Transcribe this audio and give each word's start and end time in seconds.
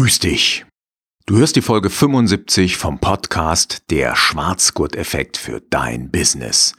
Grüß 0.00 0.18
dich. 0.20 0.64
Du 1.26 1.36
hörst 1.36 1.56
die 1.56 1.60
Folge 1.60 1.90
75 1.90 2.78
vom 2.78 3.00
Podcast 3.00 3.82
Der 3.90 4.16
Schwarzgurt-Effekt 4.16 5.36
für 5.36 5.60
dein 5.68 6.10
Business. 6.10 6.72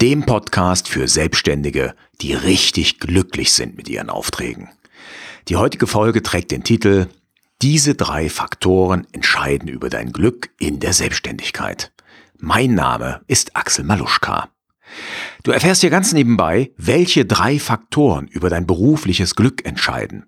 Dem 0.00 0.24
Podcast 0.24 0.88
für 0.88 1.06
Selbstständige, 1.06 1.94
die 2.22 2.32
richtig 2.32 3.00
glücklich 3.00 3.52
sind 3.52 3.76
mit 3.76 3.90
ihren 3.90 4.08
Aufträgen. 4.08 4.70
Die 5.48 5.56
heutige 5.56 5.86
Folge 5.86 6.22
trägt 6.22 6.52
den 6.52 6.64
Titel 6.64 7.08
Diese 7.60 7.96
drei 7.96 8.30
Faktoren 8.30 9.06
entscheiden 9.12 9.68
über 9.68 9.90
dein 9.90 10.10
Glück 10.10 10.48
in 10.58 10.80
der 10.80 10.94
Selbstständigkeit. 10.94 11.92
Mein 12.38 12.74
Name 12.74 13.20
ist 13.26 13.56
Axel 13.56 13.84
Maluschka. 13.84 14.48
Du 15.42 15.50
erfährst 15.50 15.82
hier 15.82 15.90
ganz 15.90 16.14
nebenbei, 16.14 16.70
welche 16.78 17.26
drei 17.26 17.58
Faktoren 17.58 18.26
über 18.26 18.48
dein 18.48 18.66
berufliches 18.66 19.34
Glück 19.34 19.66
entscheiden. 19.66 20.24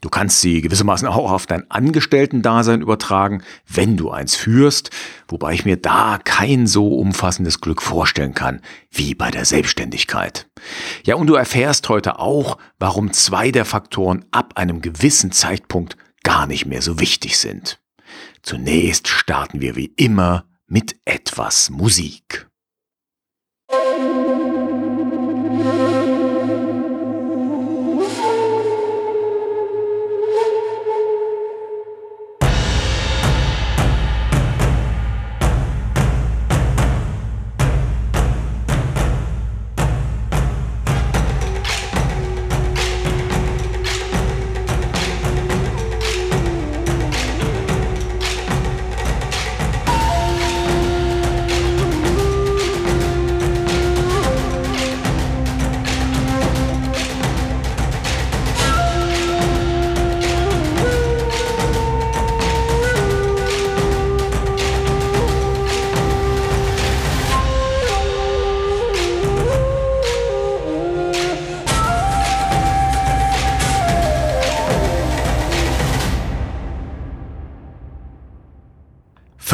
Du 0.00 0.08
kannst 0.08 0.40
sie 0.40 0.60
gewissermaßen 0.60 1.08
auch 1.08 1.32
auf 1.32 1.46
dein 1.46 1.68
Angestellten-Dasein 1.70 2.82
übertragen, 2.82 3.42
wenn 3.66 3.96
du 3.96 4.10
eins 4.10 4.36
führst, 4.36 4.90
wobei 5.26 5.54
ich 5.54 5.64
mir 5.64 5.76
da 5.76 6.20
kein 6.22 6.68
so 6.68 6.96
umfassendes 6.96 7.60
Glück 7.60 7.82
vorstellen 7.82 8.34
kann 8.34 8.60
wie 8.92 9.14
bei 9.14 9.32
der 9.32 9.44
Selbstständigkeit. 9.44 10.48
Ja, 11.04 11.16
und 11.16 11.26
du 11.26 11.34
erfährst 11.34 11.88
heute 11.88 12.20
auch, 12.20 12.58
warum 12.78 13.12
zwei 13.12 13.50
der 13.50 13.64
Faktoren 13.64 14.24
ab 14.30 14.52
einem 14.56 14.82
gewissen 14.82 15.32
Zeitpunkt 15.32 15.96
gar 16.22 16.46
nicht 16.46 16.66
mehr 16.66 16.82
so 16.82 17.00
wichtig 17.00 17.38
sind. 17.38 17.80
Zunächst 18.42 19.08
starten 19.08 19.60
wir 19.60 19.74
wie 19.74 19.92
immer 19.96 20.44
mit 20.68 20.96
etwas 21.06 21.70
Musik. 21.70 22.47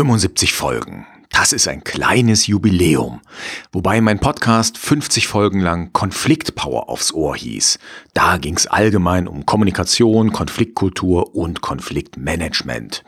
»75 0.04 0.52
Folgen. 0.52 1.06
Das 1.30 1.54
ist 1.54 1.66
ein 1.66 1.82
kleines 1.82 2.46
Jubiläum. 2.46 3.22
Wobei 3.72 4.02
mein 4.02 4.20
Podcast 4.20 4.76
50 4.76 5.26
Folgen 5.26 5.60
lang 5.60 5.94
Konfliktpower 5.94 6.90
aufs 6.90 7.10
Ohr 7.14 7.34
hieß. 7.34 7.78
Da 8.12 8.36
ging 8.36 8.54
es 8.54 8.66
allgemein 8.66 9.26
um 9.26 9.46
Kommunikation, 9.46 10.30
Konfliktkultur 10.32 11.34
und 11.34 11.62
Konfliktmanagement. 11.62 13.02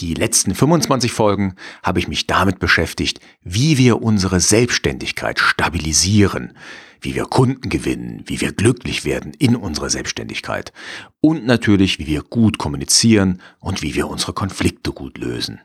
Die 0.00 0.14
letzten 0.14 0.56
25 0.56 1.12
Folgen 1.12 1.54
habe 1.84 2.00
ich 2.00 2.08
mich 2.08 2.26
damit 2.26 2.58
beschäftigt, 2.58 3.20
wie 3.44 3.78
wir 3.78 4.02
unsere 4.02 4.40
Selbstständigkeit 4.40 5.38
stabilisieren, 5.38 6.58
wie 7.00 7.14
wir 7.14 7.26
Kunden 7.26 7.68
gewinnen, 7.68 8.24
wie 8.26 8.40
wir 8.40 8.50
glücklich 8.50 9.04
werden 9.04 9.34
in 9.38 9.54
unserer 9.54 9.88
Selbstständigkeit 9.88 10.72
und 11.20 11.46
natürlich, 11.46 12.00
wie 12.00 12.08
wir 12.08 12.22
gut 12.22 12.58
kommunizieren 12.58 13.40
und 13.60 13.82
wie 13.82 13.94
wir 13.94 14.08
unsere 14.08 14.32
Konflikte 14.32 14.90
gut 14.90 15.16
lösen. 15.18 15.60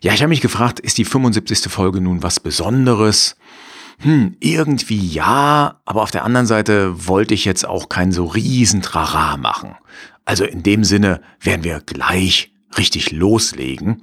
Ja, 0.00 0.14
ich 0.14 0.20
habe 0.20 0.28
mich 0.28 0.40
gefragt, 0.40 0.80
ist 0.80 0.98
die 0.98 1.04
75. 1.04 1.70
Folge 1.72 2.00
nun 2.00 2.22
was 2.22 2.40
Besonderes? 2.40 3.36
Hm, 4.00 4.36
irgendwie 4.38 5.08
ja, 5.08 5.80
aber 5.84 6.02
auf 6.02 6.12
der 6.12 6.24
anderen 6.24 6.46
Seite 6.46 7.08
wollte 7.08 7.34
ich 7.34 7.44
jetzt 7.44 7.66
auch 7.66 7.88
kein 7.88 8.12
so 8.12 8.26
riesen 8.26 8.80
Trara 8.80 9.36
machen. 9.36 9.74
Also 10.24 10.44
in 10.44 10.62
dem 10.62 10.84
Sinne 10.84 11.20
werden 11.40 11.64
wir 11.64 11.80
gleich 11.80 12.52
richtig 12.76 13.10
loslegen. 13.10 14.02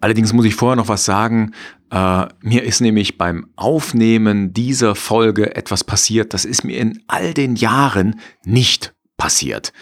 Allerdings 0.00 0.32
muss 0.32 0.46
ich 0.46 0.56
vorher 0.56 0.76
noch 0.76 0.88
was 0.88 1.04
sagen. 1.04 1.52
Äh, 1.90 2.26
mir 2.40 2.64
ist 2.64 2.80
nämlich 2.80 3.16
beim 3.16 3.46
Aufnehmen 3.54 4.52
dieser 4.52 4.96
Folge 4.96 5.54
etwas 5.54 5.84
passiert, 5.84 6.34
das 6.34 6.44
ist 6.44 6.64
mir 6.64 6.78
in 6.78 7.02
all 7.06 7.32
den 7.34 7.54
Jahren 7.54 8.18
nicht 8.44 8.94
passiert. 9.16 9.72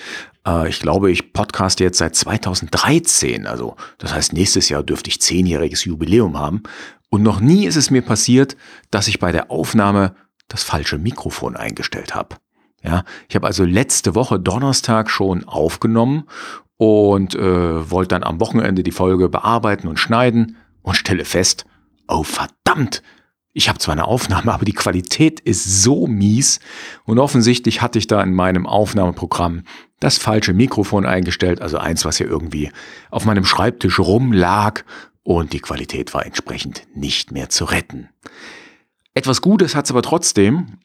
Äh, 0.51 0.69
ich 0.69 0.81
glaube, 0.81 1.11
ich 1.11 1.33
podcaste 1.33 1.85
jetzt 1.85 1.99
seit 1.99 2.15
2013, 2.15 3.47
also 3.47 3.77
das 3.99 4.15
heißt, 4.15 4.33
nächstes 4.33 4.69
Jahr 4.69 4.83
dürfte 4.83 5.11
ich 5.11 5.21
zehnjähriges 5.21 5.85
Jubiläum 5.85 6.39
haben. 6.39 6.63
Und 7.09 7.23
noch 7.23 7.41
nie 7.41 7.67
ist 7.67 7.77
es 7.77 7.91
mir 7.91 8.03
passiert, 8.03 8.57
dass 8.91 9.09
ich 9.09 9.19
bei 9.19 9.33
der 9.33 9.51
Aufnahme 9.51 10.15
das 10.49 10.63
falsche 10.63 10.99
Mikrofon 10.99 11.57
eingestellt 11.57 12.15
habe. 12.15 12.37
Ja, 12.83 13.05
ich 13.29 13.35
habe 13.35 13.47
also 13.47 13.65
letzte 13.65 14.15
Woche 14.15 14.41
Donnerstag 14.41 15.11
schon 15.11 15.45
aufgenommen 15.47 16.25
und 16.77 17.35
äh, 17.35 17.91
wollte 17.91 18.15
dann 18.15 18.23
am 18.23 18.41
Wochenende 18.41 18.83
die 18.83 18.91
Folge 18.91 19.29
bearbeiten 19.29 19.87
und 19.87 19.99
schneiden 19.99 20.57
und 20.83 20.95
stelle 20.95 21.27
fest, 21.27 21.67
oh 22.09 22.23
verdammt, 22.23 23.03
ich 23.53 23.69
habe 23.69 23.79
zwar 23.79 23.93
eine 23.93 24.07
Aufnahme, 24.07 24.53
aber 24.55 24.65
die 24.65 24.73
Qualität 24.73 25.41
ist 25.41 25.83
so 25.83 26.07
mies 26.07 26.61
und 27.05 27.19
offensichtlich 27.19 27.83
hatte 27.83 27.99
ich 27.99 28.07
da 28.07 28.23
in 28.23 28.33
meinem 28.33 28.67
Aufnahmeprogramm 28.67 29.65
das 30.01 30.19
falsche 30.19 30.55
Mikrofon 30.55 31.07
eingestellt, 31.07 31.61
also 31.61 31.79
eins, 31.79 32.05
was 32.05 32.17
hier 32.17 32.27
irgendwie 32.27 32.71
auf 33.11 33.25
meinem 33.25 33.45
Schreibtisch 33.45 33.99
rumlag 33.99 34.83
und 35.23 35.53
die 35.53 35.61
Qualität 35.61 36.13
war 36.15 36.25
entsprechend 36.27 36.87
nicht 36.95 37.31
mehr 37.31 37.51
zu 37.51 37.67
retten. 37.67 38.09
Etwas 39.15 39.43
Gutes 39.43 39.75
hat 39.75 39.85
es 39.85 39.91
aber 39.91 40.03
trotzdem, 40.03 40.79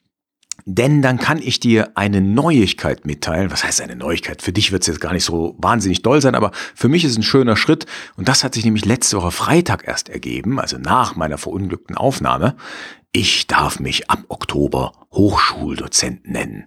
denn 0.64 1.00
dann 1.00 1.18
kann 1.18 1.38
ich 1.38 1.60
dir 1.60 1.92
eine 1.94 2.20
Neuigkeit 2.20 3.06
mitteilen. 3.06 3.50
Was 3.50 3.64
heißt 3.64 3.80
eine 3.80 3.94
Neuigkeit? 3.94 4.42
Für 4.42 4.52
dich 4.52 4.72
wird 4.72 4.82
es 4.82 4.88
jetzt 4.88 5.00
gar 5.00 5.12
nicht 5.12 5.24
so 5.24 5.54
wahnsinnig 5.58 6.02
doll 6.02 6.20
sein, 6.20 6.34
aber 6.34 6.50
für 6.74 6.88
mich 6.88 7.04
ist 7.04 7.12
es 7.12 7.18
ein 7.18 7.22
schöner 7.22 7.56
Schritt. 7.56 7.86
Und 8.16 8.28
das 8.28 8.42
hat 8.42 8.54
sich 8.54 8.64
nämlich 8.64 8.84
letzte 8.84 9.16
Woche 9.16 9.30
Freitag 9.30 9.86
erst 9.86 10.08
ergeben, 10.08 10.58
also 10.58 10.76
nach 10.78 11.14
meiner 11.14 11.38
verunglückten 11.38 11.96
Aufnahme. 11.96 12.56
Ich 13.18 13.46
darf 13.46 13.80
mich 13.80 14.10
ab 14.10 14.24
Oktober 14.28 14.92
Hochschuldozent 15.10 16.28
nennen. 16.28 16.66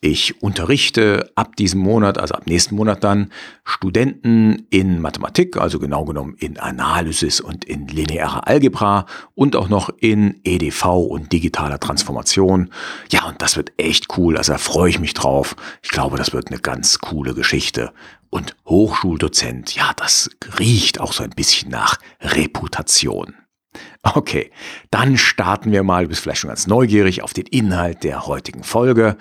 Ich 0.00 0.42
unterrichte 0.42 1.30
ab 1.34 1.56
diesem 1.56 1.80
Monat, 1.80 2.16
also 2.16 2.36
ab 2.36 2.46
nächsten 2.46 2.74
Monat 2.74 3.04
dann, 3.04 3.30
Studenten 3.64 4.66
in 4.70 5.02
Mathematik, 5.02 5.58
also 5.58 5.78
genau 5.78 6.06
genommen 6.06 6.36
in 6.38 6.58
Analysis 6.58 7.42
und 7.42 7.66
in 7.66 7.86
linearer 7.86 8.48
Algebra 8.48 9.04
und 9.34 9.56
auch 9.56 9.68
noch 9.68 9.90
in 9.98 10.40
EDV 10.42 10.86
und 10.86 11.34
digitaler 11.34 11.78
Transformation. 11.78 12.70
Ja, 13.10 13.26
und 13.26 13.42
das 13.42 13.58
wird 13.58 13.72
echt 13.76 14.16
cool, 14.16 14.38
also 14.38 14.52
da 14.52 14.58
freue 14.58 14.88
ich 14.88 15.00
mich 15.00 15.12
drauf. 15.12 15.54
Ich 15.82 15.90
glaube, 15.90 16.16
das 16.16 16.32
wird 16.32 16.46
eine 16.48 16.60
ganz 16.60 17.00
coole 17.00 17.34
Geschichte. 17.34 17.92
Und 18.30 18.56
Hochschuldozent, 18.64 19.74
ja, 19.74 19.92
das 19.96 20.30
riecht 20.58 20.98
auch 20.98 21.12
so 21.12 21.22
ein 21.22 21.30
bisschen 21.36 21.70
nach 21.70 21.98
Reputation. 22.22 23.34
Okay, 24.02 24.50
dann 24.90 25.18
starten 25.18 25.72
wir 25.72 25.82
mal, 25.82 26.04
du 26.04 26.08
bist 26.08 26.22
vielleicht 26.22 26.40
schon 26.40 26.48
ganz 26.48 26.66
neugierig 26.66 27.22
auf 27.22 27.34
den 27.34 27.46
Inhalt 27.46 28.02
der 28.02 28.26
heutigen 28.26 28.64
Folge. 28.64 29.16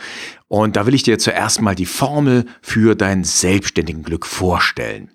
Und 0.48 0.76
da 0.76 0.86
will 0.86 0.94
ich 0.94 1.04
dir 1.04 1.20
zuerst 1.20 1.62
mal 1.62 1.76
die 1.76 1.86
Formel 1.86 2.46
für 2.62 2.96
dein 2.96 3.24
selbstständigen 3.24 4.04
Glück 4.04 4.26
vorstellen. 4.26 5.12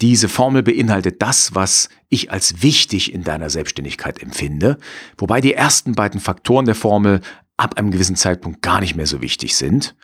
Diese 0.00 0.28
Formel 0.28 0.62
beinhaltet 0.62 1.20
das, 1.20 1.54
was 1.54 1.88
ich 2.08 2.30
als 2.30 2.62
wichtig 2.62 3.12
in 3.12 3.22
deiner 3.22 3.50
Selbstständigkeit 3.50 4.22
empfinde, 4.22 4.78
wobei 5.18 5.40
die 5.40 5.54
ersten 5.54 5.94
beiden 5.94 6.20
Faktoren 6.20 6.64
der 6.64 6.74
Formel 6.74 7.20
ab 7.56 7.76
einem 7.76 7.90
gewissen 7.90 8.16
Zeitpunkt 8.16 8.62
gar 8.62 8.80
nicht 8.80 8.96
mehr 8.96 9.06
so 9.06 9.20
wichtig 9.20 9.56
sind. 9.56 9.94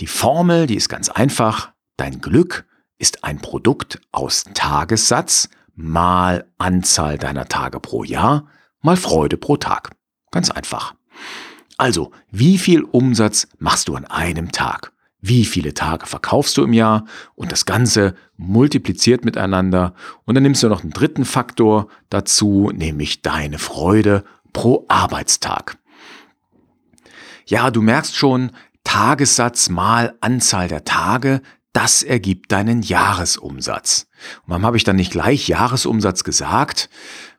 Die 0.00 0.06
Formel, 0.06 0.66
die 0.66 0.76
ist 0.76 0.90
ganz 0.90 1.08
einfach. 1.08 1.72
Dein 1.96 2.20
Glück 2.20 2.66
ist 2.98 3.24
ein 3.24 3.40
Produkt 3.40 4.00
aus 4.12 4.44
Tagessatz 4.52 5.48
mal 5.78 6.44
Anzahl 6.58 7.18
deiner 7.18 7.46
Tage 7.46 7.78
pro 7.78 8.02
Jahr 8.02 8.48
mal 8.82 8.96
Freude 8.96 9.36
pro 9.36 9.56
Tag. 9.56 9.90
Ganz 10.30 10.50
einfach. 10.50 10.94
Also, 11.76 12.10
wie 12.30 12.58
viel 12.58 12.82
Umsatz 12.82 13.46
machst 13.58 13.88
du 13.88 13.94
an 13.94 14.04
einem 14.04 14.50
Tag? 14.50 14.92
Wie 15.20 15.44
viele 15.44 15.74
Tage 15.74 16.06
verkaufst 16.06 16.56
du 16.56 16.64
im 16.64 16.72
Jahr? 16.72 17.04
Und 17.36 17.52
das 17.52 17.64
Ganze 17.64 18.14
multipliziert 18.36 19.24
miteinander. 19.24 19.94
Und 20.24 20.34
dann 20.34 20.42
nimmst 20.42 20.62
du 20.62 20.68
noch 20.68 20.82
einen 20.82 20.92
dritten 20.92 21.24
Faktor 21.24 21.88
dazu, 22.10 22.70
nämlich 22.74 23.22
deine 23.22 23.58
Freude 23.58 24.24
pro 24.52 24.84
Arbeitstag. 24.88 25.78
Ja, 27.46 27.70
du 27.70 27.82
merkst 27.82 28.16
schon, 28.16 28.50
Tagessatz 28.82 29.68
mal 29.68 30.14
Anzahl 30.20 30.66
der 30.66 30.84
Tage, 30.84 31.42
das 31.78 32.02
ergibt 32.02 32.50
deinen 32.50 32.82
Jahresumsatz. 32.82 34.08
Und 34.42 34.48
warum 34.48 34.66
habe 34.66 34.76
ich 34.76 34.82
dann 34.82 34.96
nicht 34.96 35.12
gleich 35.12 35.46
Jahresumsatz 35.46 36.24
gesagt? 36.24 36.90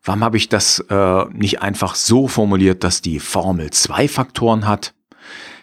Warum 0.02 0.24
habe 0.24 0.38
ich 0.38 0.48
das 0.48 0.80
äh, 0.90 1.26
nicht 1.34 1.62
einfach 1.62 1.94
so 1.94 2.30
formuliert, 2.30 2.86
dass 2.86 3.02
die 3.02 3.20
Formel 3.20 3.72
zwei 3.72 4.08
Faktoren 4.08 4.66
hat? 4.66 4.94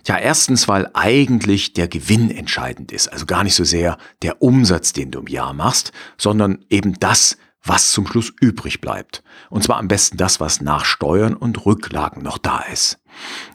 Ja, 0.06 0.18
erstens, 0.18 0.68
weil 0.68 0.90
eigentlich 0.92 1.72
der 1.72 1.88
Gewinn 1.88 2.30
entscheidend 2.30 2.92
ist, 2.92 3.10
also 3.10 3.24
gar 3.24 3.44
nicht 3.44 3.54
so 3.54 3.64
sehr 3.64 3.96
der 4.20 4.42
Umsatz, 4.42 4.92
den 4.92 5.10
du 5.10 5.20
im 5.20 5.26
Jahr 5.26 5.54
machst, 5.54 5.92
sondern 6.18 6.58
eben 6.68 7.00
das, 7.00 7.38
was 7.64 7.92
zum 7.92 8.06
Schluss 8.06 8.30
übrig 8.42 8.82
bleibt. 8.82 9.22
Und 9.48 9.64
zwar 9.64 9.78
am 9.78 9.88
besten 9.88 10.18
das, 10.18 10.38
was 10.38 10.60
nach 10.60 10.84
Steuern 10.84 11.32
und 11.32 11.64
Rücklagen 11.64 12.22
noch 12.22 12.36
da 12.36 12.60
ist. 12.70 12.98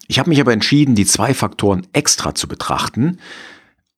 Ich 0.07 0.18
habe 0.18 0.29
mich 0.29 0.41
aber 0.41 0.51
entschieden, 0.51 0.95
die 0.95 1.06
zwei 1.06 1.35
Faktoren 1.35 1.85
extra 1.94 2.33
zu 2.33 2.47
betrachten, 2.47 3.19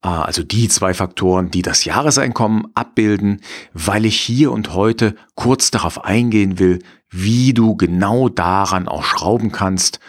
also 0.10 0.44
die 0.44 0.68
zwei 0.68 0.94
Faktoren, 0.94 1.50
die 1.50 1.62
das 1.62 1.86
Jahreseinkommen 1.86 2.68
abbilden, 2.74 3.42
weil 3.74 4.06
ich 4.06 4.20
hier 4.20 4.52
und 4.52 4.74
heute 4.74 5.16
kurz 5.36 5.72
darauf 5.72 6.04
eingehen 6.04 6.60
will, 6.60 6.80
wie 7.10 7.54
du 7.54 7.76
genau 7.76 8.28
daran 8.28 8.88
auch 8.88 9.04
schrauben 9.04 9.52
kannst 9.52 10.00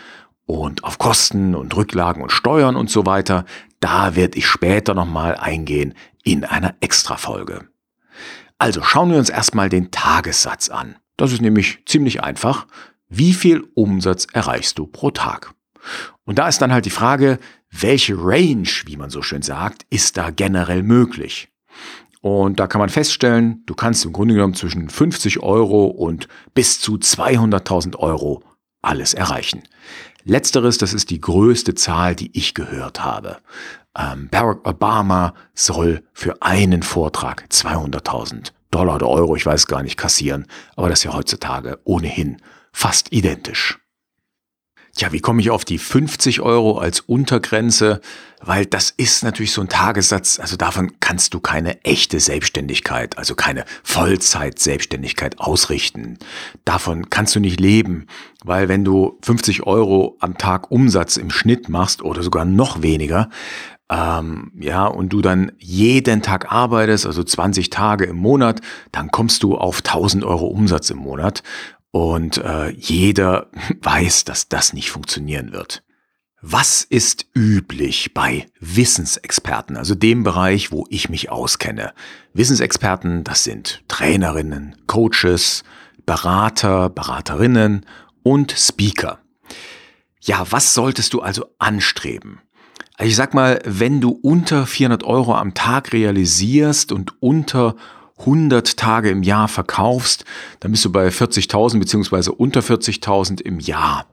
und 0.46 0.82
auf 0.82 0.98
Kosten 0.98 1.54
und 1.54 1.76
Rücklagen 1.76 2.22
und 2.22 2.32
Steuern 2.32 2.76
und 2.76 2.90
so 2.90 3.06
weiter, 3.06 3.44
da 3.78 4.16
werde 4.16 4.36
ich 4.36 4.46
später 4.46 4.94
nochmal 4.94 5.36
eingehen 5.36 5.94
in 6.24 6.44
einer 6.44 6.74
Extra-Folge. 6.80 7.68
Also 8.58 8.82
schauen 8.82 9.10
wir 9.10 9.18
uns 9.18 9.30
erstmal 9.30 9.68
den 9.68 9.90
Tagessatz 9.90 10.70
an. 10.70 10.96
Das 11.16 11.32
ist 11.32 11.42
nämlich 11.42 11.84
ziemlich 11.86 12.22
einfach. 12.22 12.66
Wie 13.08 13.32
viel 13.32 13.64
Umsatz 13.74 14.26
erreichst 14.32 14.78
du 14.78 14.86
pro 14.86 15.10
Tag? 15.10 15.54
Und 16.24 16.38
da 16.38 16.48
ist 16.48 16.60
dann 16.62 16.72
halt 16.72 16.86
die 16.86 16.90
Frage, 16.90 17.38
welche 17.80 18.14
Range, 18.16 18.68
wie 18.86 18.96
man 18.96 19.10
so 19.10 19.22
schön 19.22 19.42
sagt, 19.42 19.86
ist 19.90 20.16
da 20.16 20.30
generell 20.30 20.82
möglich? 20.82 21.48
Und 22.20 22.58
da 22.58 22.66
kann 22.66 22.78
man 22.78 22.88
feststellen, 22.88 23.62
du 23.66 23.74
kannst 23.74 24.04
im 24.04 24.12
Grunde 24.12 24.34
genommen 24.34 24.54
zwischen 24.54 24.88
50 24.88 25.40
Euro 25.40 25.86
und 25.86 26.28
bis 26.54 26.80
zu 26.80 26.94
200.000 26.94 27.96
Euro 27.96 28.42
alles 28.80 29.12
erreichen. 29.12 29.62
Letzteres, 30.24 30.78
das 30.78 30.94
ist 30.94 31.10
die 31.10 31.20
größte 31.20 31.74
Zahl, 31.74 32.14
die 32.14 32.30
ich 32.32 32.54
gehört 32.54 33.04
habe. 33.04 33.38
Ähm, 33.96 34.28
Barack 34.30 34.66
Obama 34.66 35.34
soll 35.52 36.02
für 36.14 36.40
einen 36.40 36.82
Vortrag 36.82 37.44
200.000 37.50 38.52
Dollar 38.70 38.96
oder 38.96 39.08
Euro, 39.08 39.36
ich 39.36 39.44
weiß 39.44 39.66
gar 39.66 39.82
nicht, 39.82 39.96
kassieren, 39.96 40.46
aber 40.76 40.88
das 40.88 41.00
ist 41.00 41.04
ja 41.04 41.12
heutzutage 41.12 41.78
ohnehin 41.84 42.38
fast 42.72 43.12
identisch. 43.12 43.78
Tja, 44.96 45.10
wie 45.10 45.20
komme 45.20 45.40
ich 45.40 45.50
auf 45.50 45.64
die 45.64 45.78
50 45.78 46.40
Euro 46.40 46.78
als 46.78 47.00
Untergrenze? 47.00 48.00
Weil 48.40 48.64
das 48.64 48.90
ist 48.90 49.24
natürlich 49.24 49.52
so 49.52 49.60
ein 49.60 49.68
Tagessatz, 49.68 50.38
also 50.38 50.56
davon 50.56 50.92
kannst 51.00 51.34
du 51.34 51.40
keine 51.40 51.82
echte 51.82 52.20
Selbstständigkeit, 52.20 53.18
also 53.18 53.34
keine 53.34 53.64
Vollzeit-Selbstständigkeit 53.82 55.40
ausrichten. 55.40 56.18
Davon 56.64 57.10
kannst 57.10 57.34
du 57.34 57.40
nicht 57.40 57.58
leben, 57.58 58.06
weil 58.44 58.68
wenn 58.68 58.84
du 58.84 59.18
50 59.22 59.66
Euro 59.66 60.16
am 60.20 60.38
Tag 60.38 60.70
Umsatz 60.70 61.16
im 61.16 61.30
Schnitt 61.30 61.68
machst 61.68 62.02
oder 62.02 62.22
sogar 62.22 62.44
noch 62.44 62.82
weniger, 62.82 63.30
ähm, 63.90 64.50
ja, 64.58 64.86
und 64.86 65.10
du 65.12 65.20
dann 65.20 65.52
jeden 65.58 66.22
Tag 66.22 66.50
arbeitest, 66.50 67.04
also 67.06 67.22
20 67.22 67.68
Tage 67.68 68.04
im 68.04 68.16
Monat, 68.16 68.60
dann 68.92 69.10
kommst 69.10 69.42
du 69.42 69.56
auf 69.56 69.82
1000 69.82 70.24
Euro 70.24 70.46
Umsatz 70.46 70.88
im 70.90 70.98
Monat. 70.98 71.42
Und 71.94 72.38
äh, 72.38 72.70
jeder 72.70 73.46
weiß, 73.82 74.24
dass 74.24 74.48
das 74.48 74.72
nicht 74.72 74.90
funktionieren 74.90 75.52
wird. 75.52 75.84
Was 76.42 76.82
ist 76.82 77.26
üblich 77.36 78.12
bei 78.12 78.48
Wissensexperten, 78.58 79.76
also 79.76 79.94
dem 79.94 80.24
Bereich, 80.24 80.72
wo 80.72 80.86
ich 80.90 81.08
mich 81.08 81.30
auskenne? 81.30 81.94
Wissensexperten, 82.32 83.22
das 83.22 83.44
sind 83.44 83.84
Trainerinnen, 83.86 84.74
Coaches, 84.88 85.62
Berater, 86.04 86.90
Beraterinnen 86.90 87.86
und 88.24 88.50
Speaker. 88.58 89.20
Ja, 90.20 90.44
was 90.50 90.74
solltest 90.74 91.14
du 91.14 91.20
also 91.20 91.46
anstreben? 91.60 92.40
Also 92.96 93.08
ich 93.08 93.16
sag 93.16 93.34
mal, 93.34 93.60
wenn 93.64 94.00
du 94.00 94.10
unter 94.10 94.66
400 94.66 95.04
Euro 95.04 95.36
am 95.36 95.54
Tag 95.54 95.92
realisierst 95.92 96.90
und 96.90 97.22
unter 97.22 97.76
100 98.18 98.76
Tage 98.76 99.10
im 99.10 99.22
Jahr 99.22 99.48
verkaufst, 99.48 100.24
dann 100.60 100.70
bist 100.70 100.84
du 100.84 100.92
bei 100.92 101.08
40.000 101.08 101.78
beziehungsweise 101.78 102.32
unter 102.32 102.60
40.000 102.60 103.40
im 103.42 103.60
Jahr. 103.60 104.06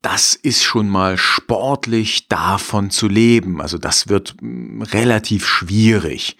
Das 0.00 0.34
ist 0.34 0.62
schon 0.62 0.88
mal 0.88 1.18
sportlich 1.18 2.28
davon 2.28 2.90
zu 2.90 3.08
leben. 3.08 3.60
Also 3.60 3.78
das 3.78 4.08
wird 4.08 4.36
mm, 4.40 4.82
relativ 4.82 5.46
schwierig. 5.46 6.36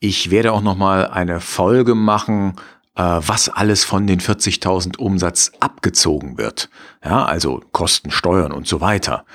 Ich 0.00 0.30
werde 0.30 0.52
auch 0.52 0.62
noch 0.62 0.76
mal 0.76 1.08
eine 1.08 1.40
Folge 1.40 1.94
machen, 1.94 2.54
äh, 2.94 3.02
was 3.02 3.50
alles 3.50 3.84
von 3.84 4.06
den 4.06 4.20
40.000 4.20 4.96
Umsatz 4.96 5.52
abgezogen 5.60 6.38
wird. 6.38 6.70
Ja, 7.04 7.26
also 7.26 7.60
Kosten, 7.72 8.10
Steuern 8.10 8.52
und 8.52 8.66
so 8.66 8.80
weiter. 8.80 9.26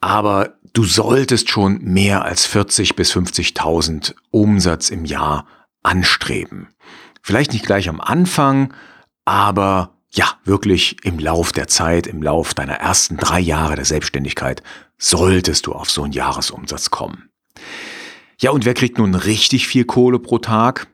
Aber 0.00 0.54
du 0.72 0.84
solltest 0.84 1.50
schon 1.50 1.82
mehr 1.82 2.24
als 2.24 2.46
40 2.46 2.96
bis 2.96 3.12
50.000 3.12 4.14
Umsatz 4.30 4.88
im 4.88 5.04
Jahr 5.04 5.44
anstreben. 5.82 6.68
Vielleicht 7.22 7.52
nicht 7.52 7.66
gleich 7.66 7.88
am 7.88 8.00
Anfang, 8.00 8.74
aber 9.24 9.94
ja, 10.12 10.26
wirklich 10.44 10.96
im 11.04 11.18
Lauf 11.18 11.52
der 11.52 11.68
Zeit, 11.68 12.06
im 12.06 12.22
Lauf 12.22 12.54
deiner 12.54 12.74
ersten 12.74 13.16
drei 13.16 13.38
Jahre 13.38 13.76
der 13.76 13.84
Selbstständigkeit 13.84 14.62
solltest 14.98 15.66
du 15.66 15.72
auf 15.72 15.90
so 15.90 16.02
einen 16.02 16.12
Jahresumsatz 16.12 16.90
kommen. 16.90 17.30
Ja, 18.40 18.50
und 18.50 18.64
wer 18.64 18.74
kriegt 18.74 18.98
nun 18.98 19.14
richtig 19.14 19.68
viel 19.68 19.84
Kohle 19.84 20.18
pro 20.18 20.38
Tag? 20.38 20.88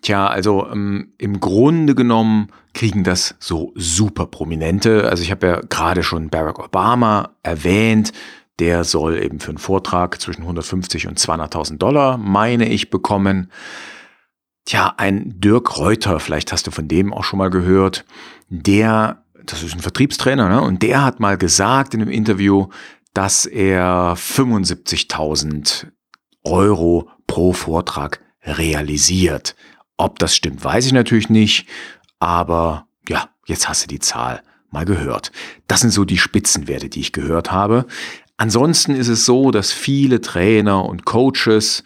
Tja, 0.00 0.26
also 0.26 0.66
ähm, 0.70 1.12
im 1.18 1.40
Grunde 1.40 1.94
genommen 1.94 2.48
kriegen 2.72 3.04
das 3.04 3.34
so 3.40 3.72
super 3.74 4.26
Prominente. 4.26 5.08
Also 5.08 5.22
ich 5.22 5.30
habe 5.30 5.46
ja 5.46 5.60
gerade 5.68 6.02
schon 6.02 6.30
Barack 6.30 6.58
Obama 6.58 7.30
erwähnt. 7.42 8.12
Der 8.58 8.84
soll 8.84 9.22
eben 9.22 9.40
für 9.40 9.50
einen 9.50 9.58
Vortrag 9.58 10.20
zwischen 10.20 10.42
150 10.42 11.06
und 11.08 11.18
200.000 11.18 11.78
Dollar, 11.78 12.16
meine 12.16 12.68
ich, 12.68 12.90
bekommen. 12.90 13.50
Tja, 14.68 14.92
ein 14.98 15.32
Dirk 15.40 15.78
Reuter, 15.78 16.20
vielleicht 16.20 16.52
hast 16.52 16.66
du 16.66 16.70
von 16.70 16.88
dem 16.88 17.14
auch 17.14 17.24
schon 17.24 17.38
mal 17.38 17.48
gehört, 17.48 18.04
der, 18.50 19.24
das 19.42 19.62
ist 19.62 19.72
ein 19.72 19.80
Vertriebstrainer, 19.80 20.50
ne? 20.50 20.60
und 20.60 20.82
der 20.82 21.02
hat 21.02 21.20
mal 21.20 21.38
gesagt 21.38 21.94
in 21.94 22.02
einem 22.02 22.10
Interview, 22.10 22.66
dass 23.14 23.46
er 23.46 24.14
75.000 24.18 25.86
Euro 26.44 27.08
pro 27.26 27.54
Vortrag 27.54 28.20
realisiert. 28.44 29.56
Ob 29.96 30.18
das 30.18 30.36
stimmt, 30.36 30.62
weiß 30.62 30.84
ich 30.84 30.92
natürlich 30.92 31.30
nicht, 31.30 31.66
aber 32.18 32.88
ja, 33.08 33.30
jetzt 33.46 33.70
hast 33.70 33.84
du 33.84 33.86
die 33.86 34.00
Zahl 34.00 34.42
mal 34.70 34.84
gehört. 34.84 35.32
Das 35.66 35.80
sind 35.80 35.92
so 35.92 36.04
die 36.04 36.18
Spitzenwerte, 36.18 36.90
die 36.90 37.00
ich 37.00 37.12
gehört 37.12 37.50
habe. 37.50 37.86
Ansonsten 38.36 38.94
ist 38.94 39.08
es 39.08 39.24
so, 39.24 39.50
dass 39.50 39.72
viele 39.72 40.20
Trainer 40.20 40.84
und 40.84 41.06
Coaches 41.06 41.84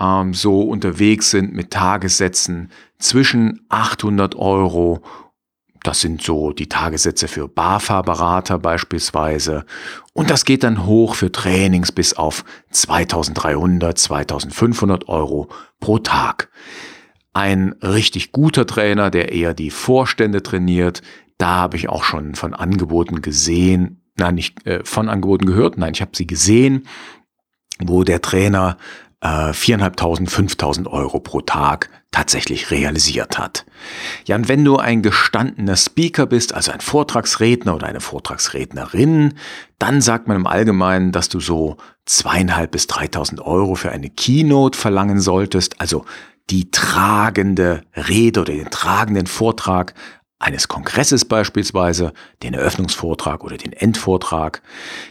ähm, 0.00 0.34
so 0.34 0.62
unterwegs 0.62 1.30
sind 1.30 1.54
mit 1.54 1.70
Tagessätzen 1.70 2.70
zwischen 2.98 3.64
800 3.68 4.34
Euro 4.36 5.02
das 5.84 6.00
sind 6.00 6.22
so 6.22 6.52
die 6.52 6.68
Tagessätze 6.70 7.28
für 7.28 7.46
BAFA-Berater 7.46 8.58
beispielsweise. 8.58 9.66
Und 10.14 10.30
das 10.30 10.46
geht 10.46 10.64
dann 10.64 10.86
hoch 10.86 11.14
für 11.14 11.30
Trainings 11.30 11.92
bis 11.92 12.14
auf 12.14 12.42
2300, 12.70 13.96
2500 13.98 15.08
Euro 15.10 15.48
pro 15.80 15.98
Tag. 15.98 16.48
Ein 17.34 17.74
richtig 17.82 18.32
guter 18.32 18.66
Trainer, 18.66 19.10
der 19.10 19.32
eher 19.32 19.52
die 19.52 19.70
Vorstände 19.70 20.42
trainiert, 20.42 21.02
da 21.36 21.56
habe 21.56 21.76
ich 21.76 21.90
auch 21.90 22.04
schon 22.04 22.34
von 22.34 22.54
Angeboten 22.54 23.20
gesehen, 23.20 24.00
nein, 24.16 24.36
nicht 24.36 24.66
äh, 24.66 24.82
von 24.84 25.10
Angeboten 25.10 25.44
gehört, 25.44 25.76
nein, 25.76 25.92
ich 25.92 26.00
habe 26.00 26.12
sie 26.14 26.26
gesehen, 26.26 26.86
wo 27.78 28.04
der 28.04 28.22
Trainer 28.22 28.78
4.500, 29.24 30.22
äh, 30.22 30.26
5.000 30.26 30.86
Euro 30.86 31.18
pro 31.20 31.40
Tag 31.40 31.88
tatsächlich 32.10 32.70
realisiert 32.70 33.38
hat. 33.38 33.64
Ja, 34.26 34.36
und 34.36 34.48
wenn 34.48 34.64
du 34.64 34.76
ein 34.76 35.02
gestandener 35.02 35.76
Speaker 35.76 36.26
bist, 36.26 36.54
also 36.54 36.70
ein 36.70 36.80
Vortragsredner 36.80 37.74
oder 37.74 37.86
eine 37.86 38.00
Vortragsrednerin, 38.00 39.34
dann 39.78 40.00
sagt 40.00 40.28
man 40.28 40.36
im 40.36 40.46
Allgemeinen, 40.46 41.10
dass 41.10 41.28
du 41.28 41.40
so 41.40 41.76
zweieinhalb 42.04 42.70
bis 42.70 42.86
3.000 42.86 43.40
Euro 43.40 43.74
für 43.74 43.90
eine 43.90 44.10
Keynote 44.10 44.78
verlangen 44.78 45.20
solltest, 45.20 45.80
also 45.80 46.04
die 46.50 46.70
tragende 46.70 47.82
Rede 47.96 48.42
oder 48.42 48.52
den 48.52 48.70
tragenden 48.70 49.26
Vortrag 49.26 49.94
eines 50.38 50.68
Kongresses 50.68 51.24
beispielsweise, 51.24 52.12
den 52.42 52.54
Eröffnungsvortrag 52.54 53.42
oder 53.42 53.56
den 53.56 53.72
Endvortrag. 53.72 54.62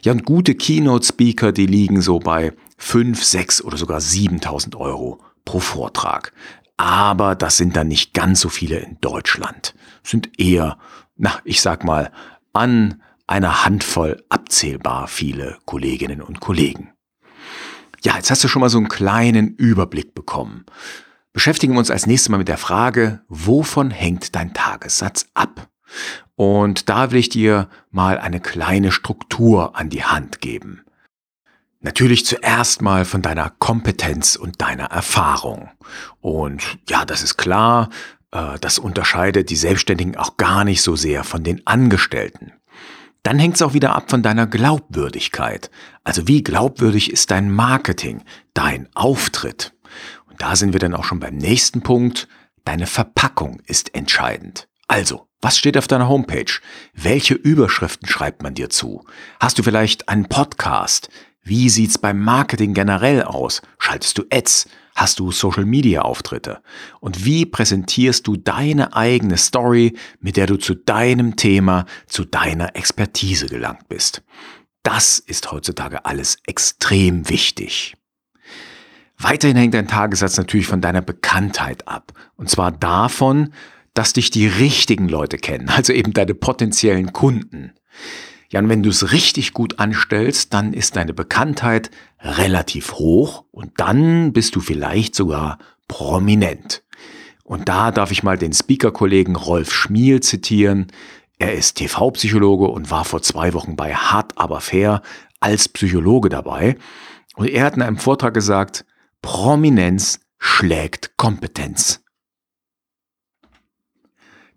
Ja, 0.03 0.11
und 0.11 0.25
gute 0.25 0.53
Keynote-Speaker, 0.53 1.51
die 1.51 1.65
liegen 1.65 2.01
so 2.01 2.19
bei 2.19 2.53
5, 2.83 3.23
6 3.23 3.63
oder 3.63 3.77
sogar 3.77 4.01
7000 4.01 4.75
Euro 4.75 5.19
pro 5.45 5.59
Vortrag. 5.59 6.33
Aber 6.77 7.33
das 7.33 7.57
sind 7.57 7.75
dann 7.75 7.87
nicht 7.87 8.13
ganz 8.13 8.41
so 8.41 8.49
viele 8.49 8.77
in 8.77 8.97
Deutschland. 8.99 9.73
Sind 10.03 10.39
eher, 10.39 10.77
na, 11.15 11.39
ich 11.45 11.61
sag 11.61 11.83
mal, 11.85 12.11
an 12.51 13.01
einer 13.25 13.65
Handvoll 13.65 14.23
abzählbar 14.29 15.07
viele 15.07 15.57
Kolleginnen 15.65 16.21
und 16.21 16.41
Kollegen. 16.41 16.91
Ja, 18.03 18.17
jetzt 18.17 18.29
hast 18.29 18.43
du 18.43 18.47
schon 18.49 18.59
mal 18.59 18.69
so 18.69 18.77
einen 18.77 18.89
kleinen 18.89 19.55
Überblick 19.55 20.13
bekommen. 20.13 20.65
Beschäftigen 21.31 21.73
wir 21.73 21.79
uns 21.79 21.89
als 21.89 22.05
nächstes 22.05 22.29
mal 22.29 22.37
mit 22.37 22.49
der 22.49 22.57
Frage, 22.57 23.21
wovon 23.27 23.91
hängt 23.91 24.35
dein 24.35 24.53
Tagessatz 24.53 25.25
ab? 25.33 25.69
Und 26.35 26.89
da 26.89 27.11
will 27.11 27.19
ich 27.19 27.29
dir 27.29 27.69
mal 27.91 28.19
eine 28.19 28.41
kleine 28.41 28.91
Struktur 28.91 29.75
an 29.77 29.89
die 29.89 30.03
Hand 30.03 30.41
geben. 30.41 30.83
Natürlich 31.83 32.25
zuerst 32.25 32.81
mal 32.81 33.03
von 33.03 33.21
deiner 33.21 33.49
Kompetenz 33.59 34.37
und 34.37 34.61
deiner 34.61 34.85
Erfahrung. 34.85 35.69
Und 36.21 36.79
ja, 36.89 37.03
das 37.03 37.21
ist 37.23 37.35
klar, 37.35 37.89
äh, 38.31 38.57
das 38.61 38.79
unterscheidet 38.79 39.49
die 39.49 39.57
Selbstständigen 39.57 40.15
auch 40.15 40.37
gar 40.37 40.63
nicht 40.63 40.81
so 40.81 40.95
sehr 40.95 41.25
von 41.25 41.43
den 41.43 41.67
Angestellten. 41.67 42.53
Dann 43.21 43.37
hängt 43.37 43.55
es 43.55 43.61
auch 43.61 43.73
wieder 43.73 43.95
ab 43.95 44.09
von 44.09 44.23
deiner 44.23 44.47
Glaubwürdigkeit. 44.47 45.69
Also 46.05 46.25
wie 46.25 46.41
glaubwürdig 46.41 47.11
ist 47.11 47.31
dein 47.31 47.51
Marketing, 47.51 48.23
dein 48.53 48.87
Auftritt? 48.95 49.73
Und 50.25 50.41
da 50.41 50.55
sind 50.55 50.71
wir 50.71 50.79
dann 50.79 50.95
auch 50.95 51.03
schon 51.03 51.19
beim 51.19 51.35
nächsten 51.35 51.81
Punkt. 51.81 52.29
Deine 52.63 52.87
Verpackung 52.87 53.61
ist 53.65 53.93
entscheidend. 53.93 54.69
Also, 54.87 55.27
was 55.41 55.57
steht 55.57 55.77
auf 55.77 55.87
deiner 55.89 56.07
Homepage? 56.07 56.61
Welche 56.93 57.33
Überschriften 57.33 58.07
schreibt 58.07 58.41
man 58.41 58.53
dir 58.53 58.69
zu? 58.69 59.03
Hast 59.41 59.59
du 59.59 59.63
vielleicht 59.63 60.07
einen 60.07 60.29
Podcast? 60.29 61.09
Wie 61.43 61.69
sieht's 61.69 61.97
beim 61.97 62.19
Marketing 62.19 62.73
generell 62.73 63.23
aus? 63.23 63.61
Schaltest 63.77 64.17
du 64.17 64.23
Ads? 64.31 64.69
Hast 64.95 65.19
du 65.19 65.31
Social 65.31 65.65
Media 65.65 66.03
Auftritte? 66.03 66.61
Und 66.99 67.25
wie 67.25 67.45
präsentierst 67.45 68.25
du 68.27 68.37
deine 68.37 68.95
eigene 68.95 69.37
Story, 69.37 69.97
mit 70.19 70.37
der 70.37 70.45
du 70.45 70.57
zu 70.57 70.75
deinem 70.75 71.35
Thema, 71.35 71.85
zu 72.07 72.23
deiner 72.25 72.75
Expertise 72.75 73.47
gelangt 73.47 73.89
bist? 73.89 74.23
Das 74.83 75.19
ist 75.19 75.51
heutzutage 75.51 76.05
alles 76.05 76.37
extrem 76.45 77.27
wichtig. 77.29 77.95
Weiterhin 79.17 79.57
hängt 79.57 79.73
dein 79.73 79.87
Tagessatz 79.87 80.37
natürlich 80.37 80.67
von 80.67 80.81
deiner 80.81 81.01
Bekanntheit 81.01 81.87
ab. 81.87 82.13
Und 82.35 82.49
zwar 82.49 82.71
davon, 82.71 83.53
dass 83.93 84.13
dich 84.13 84.31
die 84.31 84.47
richtigen 84.47 85.07
Leute 85.07 85.37
kennen, 85.37 85.69
also 85.69 85.93
eben 85.93 86.13
deine 86.13 86.35
potenziellen 86.35 87.13
Kunden. 87.13 87.73
Ja, 88.53 88.59
und 88.59 88.69
wenn 88.69 88.83
du 88.83 88.91
es 88.91 89.11
richtig 89.11 89.53
gut 89.53 89.79
anstellst, 89.79 90.53
dann 90.53 90.73
ist 90.73 90.95
deine 90.95 91.15
Bekanntheit 91.15 91.89
relativ 92.19 92.93
hoch 92.93 93.45
und 93.49 93.71
dann 93.77 94.31
bist 94.31 94.55
du 94.55 94.59
vielleicht 94.59 95.15
sogar 95.15 95.57
prominent. 95.87 96.83
Und 97.43 97.67
da 97.67 97.89
darf 97.89 98.11
ich 98.11 98.21
mal 98.21 98.37
den 98.37 98.53
Speaker-Kollegen 98.53 99.35
Rolf 99.35 99.73
Schmiel 99.73 100.19
zitieren. 100.19 100.91
Er 101.39 101.55
ist 101.55 101.77
TV-Psychologe 101.77 102.67
und 102.67 102.91
war 102.91 103.05
vor 103.05 103.23
zwei 103.23 103.55
Wochen 103.55 103.75
bei 103.75 103.95
Hart 103.95 104.37
aber 104.37 104.61
fair 104.61 105.01
als 105.39 105.67
Psychologe 105.67 106.29
dabei. 106.29 106.77
Und 107.35 107.49
er 107.49 107.65
hat 107.65 107.75
in 107.75 107.81
einem 107.81 107.97
Vortrag 107.97 108.35
gesagt, 108.35 108.85
Prominenz 109.23 110.19
schlägt 110.37 111.17
Kompetenz. 111.17 112.02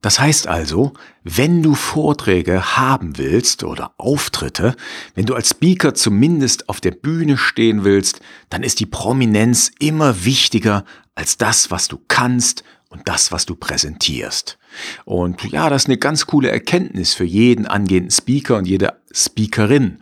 Das 0.07 0.21
heißt 0.21 0.47
also, 0.47 0.93
wenn 1.25 1.65
du 1.65 1.75
Vorträge 1.75 2.77
haben 2.77 3.19
willst 3.19 3.65
oder 3.65 3.91
Auftritte, 3.99 4.77
wenn 5.17 5.27
du 5.27 5.35
als 5.35 5.49
Speaker 5.49 5.95
zumindest 5.95 6.69
auf 6.69 6.81
der 6.81 6.93
Bühne 6.93 7.37
stehen 7.37 7.83
willst, 7.83 8.21
dann 8.49 8.63
ist 8.63 8.79
die 8.79 8.87
Prominenz 8.87 9.73
immer 9.81 10.25
wichtiger 10.25 10.85
als 11.17 11.39
das, 11.39 11.73
was 11.73 11.89
du 11.89 11.99
kannst 12.07 12.63
und 12.89 13.09
das, 13.09 13.33
was 13.33 13.47
du 13.47 13.57
präsentierst. 13.57 14.59
Und 15.07 15.43
ja, 15.43 15.69
das 15.69 15.83
ist 15.83 15.89
eine 15.89 15.99
ganz 15.99 16.29
coole 16.29 16.53
Erkenntnis 16.53 17.13
für 17.13 17.25
jeden 17.25 17.67
angehenden 17.67 18.13
Speaker 18.13 18.59
und 18.59 18.69
jede 18.69 18.93
Speakerin. 19.11 19.99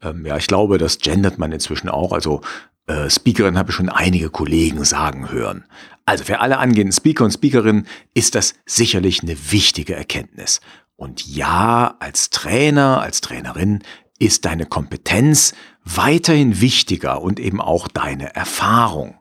Ähm, 0.00 0.24
ja, 0.24 0.38
ich 0.38 0.46
glaube, 0.46 0.78
das 0.78 0.96
gendert 0.96 1.36
man 1.36 1.52
inzwischen 1.52 1.90
auch. 1.90 2.12
Also 2.12 2.40
äh, 2.86 3.10
Speakerin 3.10 3.58
habe 3.58 3.70
ich 3.70 3.76
schon 3.76 3.90
einige 3.90 4.30
Kollegen 4.30 4.82
sagen 4.84 5.30
hören. 5.30 5.64
Also 6.04 6.24
für 6.24 6.40
alle 6.40 6.58
angehenden 6.58 6.92
Speaker 6.92 7.24
und 7.24 7.32
Speakerinnen 7.32 7.86
ist 8.14 8.34
das 8.34 8.54
sicherlich 8.66 9.22
eine 9.22 9.36
wichtige 9.52 9.94
Erkenntnis. 9.94 10.60
Und 10.96 11.26
ja, 11.26 11.96
als 12.00 12.30
Trainer, 12.30 13.00
als 13.00 13.20
Trainerin 13.20 13.82
ist 14.18 14.44
deine 14.44 14.66
Kompetenz 14.66 15.54
weiterhin 15.84 16.60
wichtiger 16.60 17.22
und 17.22 17.40
eben 17.40 17.60
auch 17.60 17.88
deine 17.88 18.34
Erfahrung. 18.34 19.18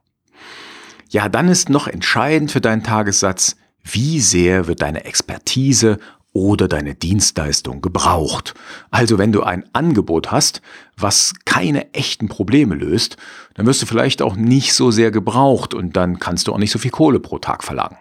Ja, 1.09 1.27
dann 1.27 1.49
ist 1.49 1.69
noch 1.69 1.87
entscheidend 1.87 2.51
für 2.51 2.61
deinen 2.61 2.83
Tagessatz, 2.83 3.55
wie 3.83 4.19
sehr 4.19 4.67
wird 4.67 4.81
deine 4.81 5.05
Expertise 5.05 5.99
oder 6.33 6.67
deine 6.67 6.95
Dienstleistung 6.95 7.81
gebraucht. 7.81 8.53
Also 8.89 9.17
wenn 9.17 9.31
du 9.31 9.43
ein 9.43 9.65
Angebot 9.73 10.31
hast, 10.31 10.61
was 10.97 11.33
keine 11.45 11.93
echten 11.93 12.29
Probleme 12.29 12.75
löst, 12.75 13.17
dann 13.53 13.65
wirst 13.65 13.81
du 13.81 13.85
vielleicht 13.85 14.21
auch 14.21 14.35
nicht 14.35 14.73
so 14.73 14.91
sehr 14.91 15.11
gebraucht 15.11 15.73
und 15.73 15.95
dann 15.95 16.19
kannst 16.19 16.47
du 16.47 16.53
auch 16.53 16.57
nicht 16.57 16.71
so 16.71 16.79
viel 16.79 16.91
Kohle 16.91 17.19
pro 17.19 17.39
Tag 17.39 17.63
verlangen. 17.63 17.97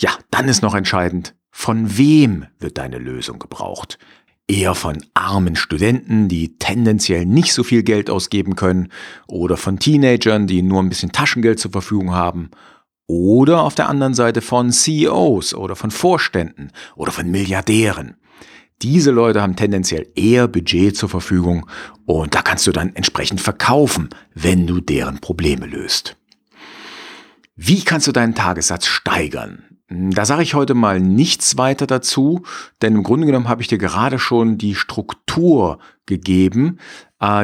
Ja, 0.00 0.10
dann 0.30 0.48
ist 0.48 0.62
noch 0.62 0.74
entscheidend, 0.74 1.34
von 1.50 1.96
wem 1.96 2.46
wird 2.58 2.78
deine 2.78 2.98
Lösung 2.98 3.38
gebraucht? 3.38 3.98
Eher 4.48 4.74
von 4.74 4.98
armen 5.14 5.56
Studenten, 5.56 6.28
die 6.28 6.58
tendenziell 6.58 7.24
nicht 7.24 7.54
so 7.54 7.62
viel 7.62 7.82
Geld 7.84 8.10
ausgeben 8.10 8.56
können, 8.56 8.88
oder 9.28 9.56
von 9.56 9.78
Teenagern, 9.78 10.48
die 10.48 10.62
nur 10.62 10.82
ein 10.82 10.88
bisschen 10.88 11.12
Taschengeld 11.12 11.60
zur 11.60 11.70
Verfügung 11.70 12.12
haben, 12.12 12.50
oder 13.06 13.62
auf 13.62 13.74
der 13.74 13.88
anderen 13.88 14.14
Seite 14.14 14.40
von 14.40 14.70
CEOs 14.70 15.54
oder 15.54 15.76
von 15.76 15.90
Vorständen 15.90 16.70
oder 16.96 17.12
von 17.12 17.30
Milliardären. 17.30 18.16
Diese 18.82 19.10
Leute 19.10 19.40
haben 19.40 19.56
tendenziell 19.56 20.06
eher 20.14 20.48
Budget 20.48 20.96
zur 20.96 21.08
Verfügung 21.08 21.66
und 22.06 22.34
da 22.34 22.42
kannst 22.42 22.66
du 22.66 22.72
dann 22.72 22.94
entsprechend 22.94 23.40
verkaufen, 23.40 24.08
wenn 24.34 24.66
du 24.66 24.80
deren 24.80 25.20
Probleme 25.20 25.66
löst. 25.66 26.16
Wie 27.56 27.84
kannst 27.84 28.06
du 28.06 28.12
deinen 28.12 28.34
Tagessatz 28.34 28.86
steigern? 28.86 29.62
Da 29.88 30.24
sage 30.24 30.42
ich 30.42 30.54
heute 30.54 30.74
mal 30.74 30.98
nichts 30.98 31.56
weiter 31.56 31.86
dazu, 31.86 32.42
denn 32.82 32.96
im 32.96 33.02
Grunde 33.04 33.26
genommen 33.26 33.48
habe 33.48 33.62
ich 33.62 33.68
dir 33.68 33.78
gerade 33.78 34.18
schon 34.18 34.58
die 34.58 34.74
Struktur 34.74 35.78
gegeben, 36.06 36.78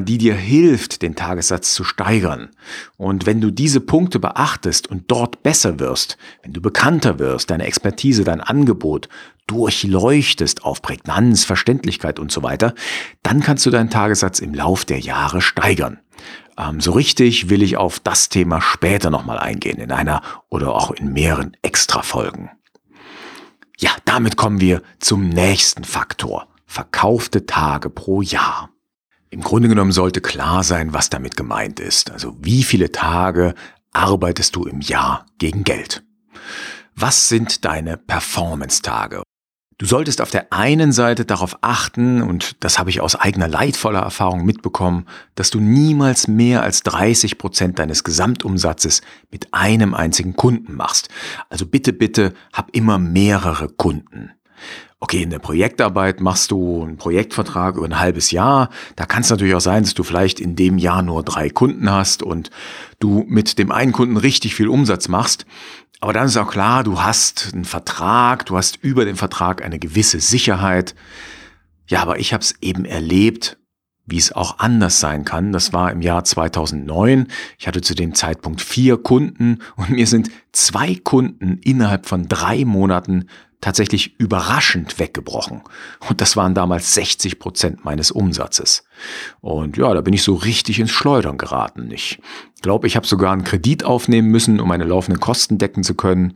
die 0.02 0.18
dir 0.18 0.34
hilft, 0.34 1.00
den 1.00 1.14
Tagessatz 1.16 1.75
zu 1.75 1.84
steigern. 1.84 2.50
Und 2.96 3.25
wenn 3.25 3.40
du 3.40 3.50
diese 3.50 3.80
Punkte 3.80 4.18
beachtest 4.18 4.88
und 4.88 5.10
dort 5.10 5.42
besser 5.42 5.78
wirst, 5.78 6.18
wenn 6.42 6.52
du 6.52 6.60
bekannter 6.60 7.18
wirst, 7.18 7.50
deine 7.50 7.64
Expertise, 7.64 8.25
dein 8.25 8.40
Angebot 8.40 9.08
durchleuchtest 9.46 10.64
auf 10.64 10.82
Prägnanz, 10.82 11.44
Verständlichkeit 11.44 12.18
und 12.18 12.30
so 12.30 12.42
weiter, 12.42 12.75
dann 13.22 13.40
kannst 13.40 13.64
du 13.64 13.70
deinen 13.70 13.90
Tagessatz 13.90 14.38
im 14.38 14.54
Lauf 14.54 14.84
der 14.84 15.00
Jahre 15.00 15.40
steigern. 15.40 15.99
Ähm, 16.58 16.80
so 16.80 16.92
richtig 16.92 17.49
will 17.49 17.62
ich 17.62 17.76
auf 17.76 18.00
das 18.00 18.28
Thema 18.28 18.60
später 18.60 19.10
nochmal 19.10 19.38
eingehen, 19.38 19.78
in 19.78 19.92
einer 19.92 20.22
oder 20.50 20.75
auch 20.75 20.90
in 20.90 21.12
mehreren 21.12 21.56
Extra-Folgen. 21.62 22.50
Ja, 23.78 23.90
damit 24.04 24.37
kommen 24.37 24.60
wir 24.60 24.82
zum 24.99 25.30
nächsten 25.30 25.84
Faktor. 25.84 26.49
Verkaufte 26.66 27.46
Tage 27.46 27.88
pro 27.88 28.20
Jahr. 28.20 28.68
Im 29.32 29.42
Grunde 29.42 29.68
genommen 29.68 29.92
sollte 29.92 30.20
klar 30.20 30.64
sein, 30.64 30.92
was 30.92 31.08
damit 31.08 31.37
gemeint 31.37 31.78
ist. 31.78 32.10
Also 32.10 32.37
wie 32.40 32.64
viele 32.64 32.90
Tage 32.90 33.54
arbeitest 33.92 34.56
du 34.56 34.64
im 34.64 34.80
Jahr 34.80 35.25
gegen 35.38 35.62
Geld? 35.62 36.02
Was 36.96 37.28
sind 37.28 37.64
deine 37.64 37.96
Performance-Tage? 37.96 39.22
Du 39.78 39.87
solltest 39.87 40.20
auf 40.20 40.30
der 40.30 40.52
einen 40.52 40.90
Seite 40.92 41.25
darauf 41.25 41.56
achten, 41.62 42.20
und 42.22 42.62
das 42.62 42.78
habe 42.78 42.90
ich 42.90 43.00
aus 43.00 43.14
eigener 43.14 43.49
leidvoller 43.49 44.00
Erfahrung 44.00 44.44
mitbekommen, 44.44 45.06
dass 45.37 45.50
du 45.50 45.60
niemals 45.60 46.26
mehr 46.26 46.62
als 46.62 46.82
30 46.82 47.38
Prozent 47.38 47.78
deines 47.78 48.02
Gesamtumsatzes 48.02 49.00
mit 49.30 49.54
einem 49.54 49.94
einzigen 49.94 50.34
Kunden 50.34 50.75
machst. 50.75 51.08
Also 51.49 51.66
bitte, 51.66 51.92
bitte, 51.92 52.34
hab 52.52 52.76
immer 52.76 52.99
mehrere 52.99 53.68
Kunden. 53.68 54.32
Okay, 55.02 55.23
in 55.23 55.30
der 55.30 55.38
Projektarbeit 55.38 56.21
machst 56.21 56.50
du 56.50 56.83
einen 56.83 56.99
Projektvertrag 56.99 57.76
über 57.76 57.87
ein 57.87 57.99
halbes 57.99 58.30
Jahr. 58.33 58.69
Da 58.97 59.07
kann 59.07 59.23
es 59.23 59.30
natürlich 59.30 59.54
auch 59.54 59.61
sein, 59.61 59.83
dass 59.83 59.95
du 59.95 60.02
vielleicht 60.02 60.40
in 60.40 60.57
dem 60.57 60.76
Jahr 60.76 61.00
nur 61.00 61.23
drei 61.23 61.49
Kunden 61.49 61.90
hast 61.90 62.23
und 62.23 62.50
du 62.99 63.25
mit 63.26 63.59
dem 63.59 63.73
einen 63.73 63.92
Kunden 63.92 64.19
richtig 64.19 64.54
viel 64.54 64.69
Umsatz 64.69 65.09
machst. 65.09 65.47
Aber 66.00 66.12
dann 66.12 66.26
ist 66.26 66.37
auch 66.37 66.50
klar, 66.50 66.85
du 66.85 67.02
hast 67.02 67.50
einen 67.54 67.64
Vertrag, 67.64 68.45
du 68.45 68.59
hast 68.59 68.76
über 68.83 69.07
den 69.07 69.16
Vertrag 69.16 69.64
eine 69.64 69.78
gewisse 69.78 70.21
Sicherheit. 70.21 70.95
Ja, 71.87 72.02
aber 72.02 72.19
ich 72.19 72.35
habe 72.35 72.42
es 72.42 72.54
eben 72.61 72.85
erlebt, 72.85 73.57
wie 74.04 74.19
es 74.19 74.33
auch 74.33 74.59
anders 74.59 75.00
sein 75.00 75.25
kann. 75.25 75.52
Das 75.52 75.73
war 75.73 75.92
im 75.92 76.02
Jahr 76.02 76.25
2009. 76.25 77.28
Ich 77.59 77.66
hatte 77.66 77.80
zu 77.80 77.95
dem 77.95 78.14
Zeitpunkt 78.14 78.61
vier 78.61 78.99
Kunden 78.99 79.61
und 79.76 79.90
mir 79.90 80.07
sind 80.07 80.30
zwei 80.52 80.95
Kunden 80.95 81.59
innerhalb 81.62 82.07
von 82.07 82.28
drei 82.28 82.66
Monaten 82.66 83.26
tatsächlich 83.61 84.19
überraschend 84.19 84.99
weggebrochen. 84.99 85.62
Und 86.09 86.21
das 86.21 86.37
waren 86.37 86.55
damals 86.55 86.95
60 86.95 87.38
Prozent 87.38 87.85
meines 87.85 88.11
Umsatzes. 88.11 88.85
Und 89.40 89.76
ja, 89.76 89.93
da 89.93 90.00
bin 90.00 90.14
ich 90.14 90.23
so 90.23 90.35
richtig 90.35 90.81
ins 90.81 90.90
Schleudern 90.90 91.38
geraten. 91.38 91.90
Ich 91.90 92.21
glaube, 92.62 92.87
ich 92.87 92.97
habe 92.97 93.07
sogar 93.07 93.33
einen 93.33 93.45
Kredit 93.45 93.85
aufnehmen 93.85 94.29
müssen, 94.29 94.61
um 94.61 94.69
meine 94.69 94.85
laufenden 94.85 95.21
Kosten 95.21 95.59
decken 95.59 95.83
zu 95.83 95.95
können. 95.95 96.35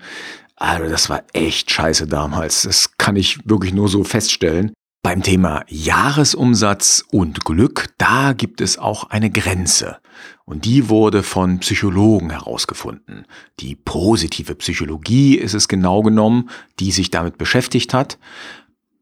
Also 0.56 0.88
das 0.88 1.08
war 1.08 1.22
echt 1.32 1.70
scheiße 1.70 2.06
damals. 2.06 2.62
Das 2.62 2.96
kann 2.98 3.16
ich 3.16 3.38
wirklich 3.48 3.72
nur 3.72 3.88
so 3.88 4.04
feststellen. 4.04 4.72
Beim 5.02 5.22
Thema 5.22 5.64
Jahresumsatz 5.68 7.04
und 7.10 7.44
Glück, 7.44 7.88
da 7.98 8.32
gibt 8.32 8.60
es 8.60 8.78
auch 8.78 9.10
eine 9.10 9.30
Grenze. 9.30 9.98
Und 10.44 10.64
die 10.64 10.88
wurde 10.88 11.22
von 11.22 11.60
Psychologen 11.60 12.30
herausgefunden. 12.30 13.26
Die 13.60 13.74
positive 13.74 14.54
Psychologie 14.54 15.36
ist 15.36 15.54
es 15.54 15.68
genau 15.68 16.02
genommen, 16.02 16.50
die 16.80 16.92
sich 16.92 17.10
damit 17.10 17.38
beschäftigt 17.38 17.94
hat. 17.94 18.18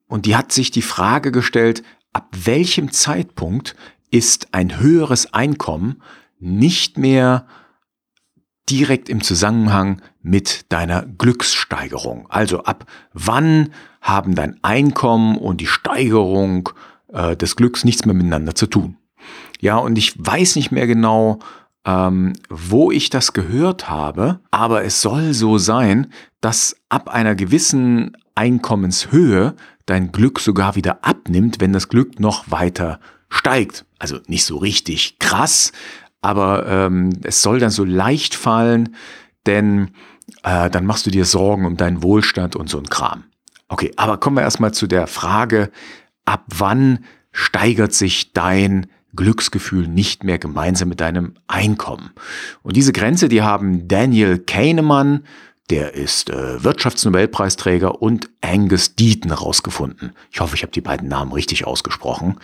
Und 0.06 0.26
die 0.26 0.36
hat 0.36 0.52
sich 0.52 0.70
die 0.70 0.82
Frage 0.82 1.32
gestellt, 1.32 1.82
ab 2.12 2.28
welchem 2.44 2.92
Zeitpunkt 2.92 3.74
ist 4.10 4.48
ein 4.52 4.78
höheres 4.78 5.32
Einkommen 5.32 6.02
nicht 6.38 6.98
mehr 6.98 7.46
direkt 8.68 9.08
im 9.08 9.22
Zusammenhang 9.22 10.02
mit 10.22 10.72
deiner 10.72 11.04
Glückssteigerung. 11.04 12.26
Also 12.30 12.64
ab 12.64 12.86
wann 13.12 13.72
haben 14.00 14.34
dein 14.34 14.58
Einkommen 14.62 15.36
und 15.36 15.60
die 15.60 15.66
Steigerung 15.66 16.70
äh, 17.12 17.36
des 17.36 17.56
Glücks 17.56 17.84
nichts 17.84 18.04
mehr 18.04 18.14
miteinander 18.14 18.54
zu 18.54 18.66
tun. 18.66 18.96
Ja, 19.62 19.76
und 19.76 19.96
ich 19.96 20.14
weiß 20.18 20.56
nicht 20.56 20.72
mehr 20.72 20.88
genau, 20.88 21.38
ähm, 21.84 22.32
wo 22.50 22.90
ich 22.90 23.10
das 23.10 23.32
gehört 23.32 23.88
habe, 23.88 24.40
aber 24.50 24.84
es 24.84 25.00
soll 25.00 25.34
so 25.34 25.56
sein, 25.56 26.12
dass 26.40 26.76
ab 26.88 27.08
einer 27.08 27.36
gewissen 27.36 28.16
Einkommenshöhe 28.34 29.54
dein 29.86 30.10
Glück 30.10 30.40
sogar 30.40 30.74
wieder 30.74 31.04
abnimmt, 31.04 31.60
wenn 31.60 31.72
das 31.72 31.88
Glück 31.88 32.18
noch 32.18 32.50
weiter 32.50 32.98
steigt. 33.28 33.84
Also 34.00 34.18
nicht 34.26 34.44
so 34.44 34.56
richtig 34.56 35.20
krass, 35.20 35.70
aber 36.20 36.66
ähm, 36.66 37.10
es 37.22 37.40
soll 37.40 37.60
dann 37.60 37.70
so 37.70 37.84
leicht 37.84 38.34
fallen, 38.34 38.96
denn 39.46 39.92
äh, 40.42 40.70
dann 40.70 40.86
machst 40.86 41.06
du 41.06 41.10
dir 41.10 41.24
Sorgen 41.24 41.66
um 41.66 41.76
deinen 41.76 42.02
Wohlstand 42.02 42.56
und 42.56 42.68
so 42.68 42.78
ein 42.78 42.88
Kram. 42.88 43.24
Okay, 43.68 43.92
aber 43.96 44.18
kommen 44.18 44.36
wir 44.36 44.42
erstmal 44.42 44.74
zu 44.74 44.88
der 44.88 45.06
Frage, 45.06 45.70
ab 46.24 46.46
wann 46.48 47.04
steigert 47.30 47.94
sich 47.94 48.32
dein 48.32 48.88
Glücksgefühl 49.14 49.88
nicht 49.88 50.24
mehr 50.24 50.38
gemeinsam 50.38 50.88
mit 50.88 51.00
deinem 51.00 51.34
Einkommen? 51.46 52.10
Und 52.62 52.76
diese 52.76 52.92
Grenze, 52.92 53.28
die 53.28 53.42
haben 53.42 53.88
Daniel 53.88 54.38
Kahneman, 54.38 55.24
der 55.70 55.94
ist 55.94 56.28
äh, 56.28 56.62
Wirtschaftsnobelpreisträger 56.62 58.02
und 58.02 58.28
Angus 58.40 58.94
Deaton 58.94 59.30
rausgefunden. 59.30 60.12
Ich 60.30 60.40
hoffe, 60.40 60.54
ich 60.54 60.62
habe 60.62 60.72
die 60.72 60.80
beiden 60.80 61.08
Namen 61.08 61.32
richtig 61.32 61.66
ausgesprochen. 61.66 62.38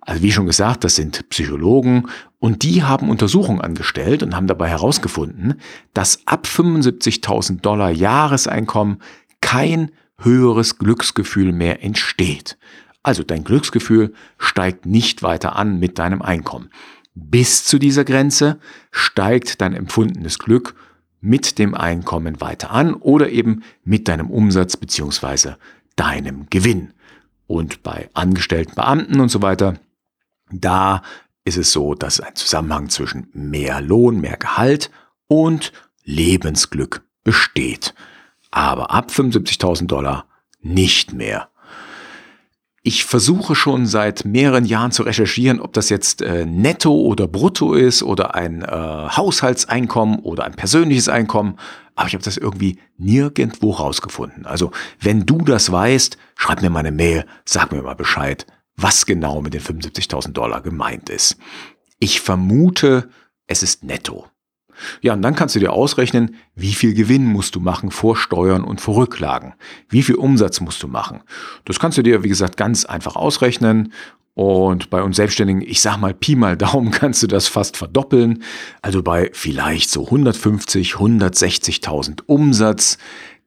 Also 0.00 0.22
wie 0.22 0.32
schon 0.32 0.46
gesagt, 0.46 0.84
das 0.84 0.96
sind 0.96 1.28
Psychologen 1.30 2.08
und 2.40 2.62
die 2.62 2.82
haben 2.82 3.08
Untersuchungen 3.08 3.62
angestellt 3.62 4.22
und 4.22 4.36
haben 4.36 4.48
dabei 4.48 4.68
herausgefunden, 4.68 5.60
dass 5.94 6.26
ab 6.26 6.46
75.000 6.46 7.60
Dollar 7.62 7.90
Jahreseinkommen 7.90 9.00
kein 9.40 9.90
höheres 10.18 10.78
Glücksgefühl 10.78 11.52
mehr 11.52 11.82
entsteht. 11.82 12.58
Also 13.04 13.22
dein 13.22 13.44
Glücksgefühl 13.44 14.12
steigt 14.38 14.84
nicht 14.84 15.22
weiter 15.22 15.54
an 15.54 15.78
mit 15.78 16.00
deinem 16.00 16.20
Einkommen. 16.20 16.70
Bis 17.14 17.64
zu 17.64 17.78
dieser 17.78 18.04
Grenze 18.04 18.58
steigt 18.90 19.60
dein 19.60 19.74
empfundenes 19.74 20.40
Glück 20.40 20.74
mit 21.20 21.60
dem 21.60 21.74
Einkommen 21.74 22.40
weiter 22.40 22.72
an 22.72 22.94
oder 22.94 23.30
eben 23.30 23.62
mit 23.84 24.08
deinem 24.08 24.28
Umsatz 24.30 24.76
beziehungsweise 24.76 25.56
deinem 25.94 26.46
Gewinn. 26.50 26.92
Und 27.46 27.84
bei 27.84 28.10
angestellten 28.14 28.74
Beamten 28.74 29.20
und 29.20 29.28
so 29.28 29.40
weiter, 29.40 29.74
da 30.50 31.02
ist 31.44 31.58
es 31.58 31.70
so, 31.70 31.94
dass 31.94 32.18
ein 32.18 32.34
Zusammenhang 32.34 32.88
zwischen 32.88 33.28
mehr 33.32 33.80
Lohn, 33.80 34.20
mehr 34.20 34.36
Gehalt 34.36 34.90
und 35.28 35.72
Lebensglück 36.02 37.02
besteht 37.22 37.94
aber 38.54 38.92
ab 38.92 39.10
75.000 39.10 39.86
Dollar 39.86 40.26
nicht 40.60 41.12
mehr. 41.12 41.48
Ich 42.86 43.06
versuche 43.06 43.54
schon 43.54 43.86
seit 43.86 44.26
mehreren 44.26 44.66
Jahren 44.66 44.92
zu 44.92 45.04
recherchieren, 45.04 45.58
ob 45.58 45.72
das 45.72 45.88
jetzt 45.88 46.20
äh, 46.20 46.44
netto 46.44 46.92
oder 46.92 47.26
brutto 47.26 47.72
ist 47.72 48.02
oder 48.02 48.34
ein 48.34 48.60
äh, 48.60 48.66
Haushaltseinkommen 48.66 50.18
oder 50.18 50.44
ein 50.44 50.52
persönliches 50.52 51.08
Einkommen, 51.08 51.56
aber 51.94 52.08
ich 52.08 52.14
habe 52.14 52.22
das 52.22 52.36
irgendwie 52.36 52.78
nirgendwo 52.98 53.70
rausgefunden. 53.70 54.44
Also 54.44 54.70
wenn 55.00 55.24
du 55.24 55.38
das 55.38 55.72
weißt, 55.72 56.18
schreib 56.36 56.60
mir 56.60 56.68
mal 56.68 56.80
eine 56.80 56.92
Mail, 56.92 57.24
sag 57.46 57.72
mir 57.72 57.80
mal 57.80 57.94
Bescheid, 57.94 58.46
was 58.76 59.06
genau 59.06 59.40
mit 59.40 59.54
den 59.54 59.62
75.000 59.62 60.32
Dollar 60.32 60.60
gemeint 60.60 61.08
ist. 61.08 61.38
Ich 62.00 62.20
vermute, 62.20 63.08
es 63.46 63.62
ist 63.62 63.82
netto. 63.82 64.26
Ja, 65.00 65.14
und 65.14 65.22
dann 65.22 65.34
kannst 65.34 65.54
du 65.54 65.60
dir 65.60 65.72
ausrechnen, 65.72 66.36
wie 66.54 66.72
viel 66.72 66.94
Gewinn 66.94 67.24
musst 67.24 67.54
du 67.54 67.60
machen 67.60 67.90
vor 67.90 68.16
Steuern 68.16 68.64
und 68.64 68.80
vor 68.80 68.96
Rücklagen. 68.96 69.54
Wie 69.88 70.02
viel 70.02 70.16
Umsatz 70.16 70.60
musst 70.60 70.82
du 70.82 70.88
machen. 70.88 71.20
Das 71.64 71.78
kannst 71.78 71.98
du 71.98 72.02
dir, 72.02 72.22
wie 72.22 72.28
gesagt, 72.28 72.56
ganz 72.56 72.84
einfach 72.84 73.16
ausrechnen. 73.16 73.92
Und 74.34 74.90
bei 74.90 75.02
uns 75.02 75.16
Selbstständigen, 75.16 75.62
ich 75.62 75.80
sag 75.80 75.96
mal 75.98 76.12
Pi 76.12 76.34
mal 76.34 76.56
Daumen, 76.56 76.90
kannst 76.92 77.22
du 77.22 77.26
das 77.26 77.48
fast 77.48 77.76
verdoppeln. 77.76 78.42
Also 78.82 79.02
bei 79.02 79.30
vielleicht 79.32 79.90
so 79.90 80.04
150, 80.04 80.94
160.000 80.94 82.22
Umsatz, 82.26 82.98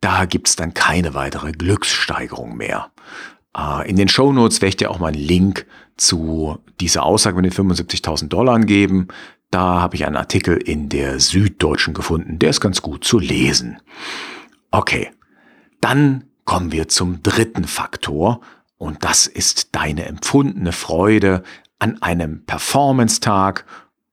da 0.02 0.26
gibt's 0.26 0.56
dann 0.56 0.74
keine 0.74 1.14
weitere 1.14 1.52
Glückssteigerung 1.52 2.56
mehr. 2.56 2.92
Äh, 3.58 3.90
in 3.90 3.98
den 3.98 4.08
Show 4.08 4.32
Notes 4.32 4.62
werde 4.62 4.70
ich 4.70 4.78
dir 4.78 4.92
auch 4.92 5.00
mal 5.00 5.14
einen 5.14 5.22
Link 5.22 5.66
zu 5.98 6.60
dieser 6.80 7.04
Aussage 7.04 7.36
mit 7.42 7.46
den 7.46 7.70
75.000 7.70 8.28
Dollar 8.28 8.60
geben. 8.60 9.08
Da 9.52 9.82
habe 9.82 9.96
ich 9.96 10.06
einen 10.06 10.18
Artikel 10.18 10.58
in 10.58 10.90
der 10.90 11.20
Süddeutschen 11.20 11.94
gefunden, 11.94 12.40
der 12.40 12.50
ist 12.50 12.62
ganz 12.62 12.82
gut 12.82 13.04
zu 13.04 13.20
lesen. 13.20 13.80
Okay, 14.72 15.12
dann 15.80 16.26
kommen 16.46 16.72
wir 16.72 16.88
zum 16.88 17.24
dritten 17.24 17.66
Faktor 17.66 18.42
und 18.78 19.04
das 19.04 19.28
ist 19.28 19.76
deine 19.76 20.06
empfundene 20.06 20.72
Freude 20.72 21.44
an 21.80 22.02
einem 22.02 22.46
Performance-Tag 22.46 23.66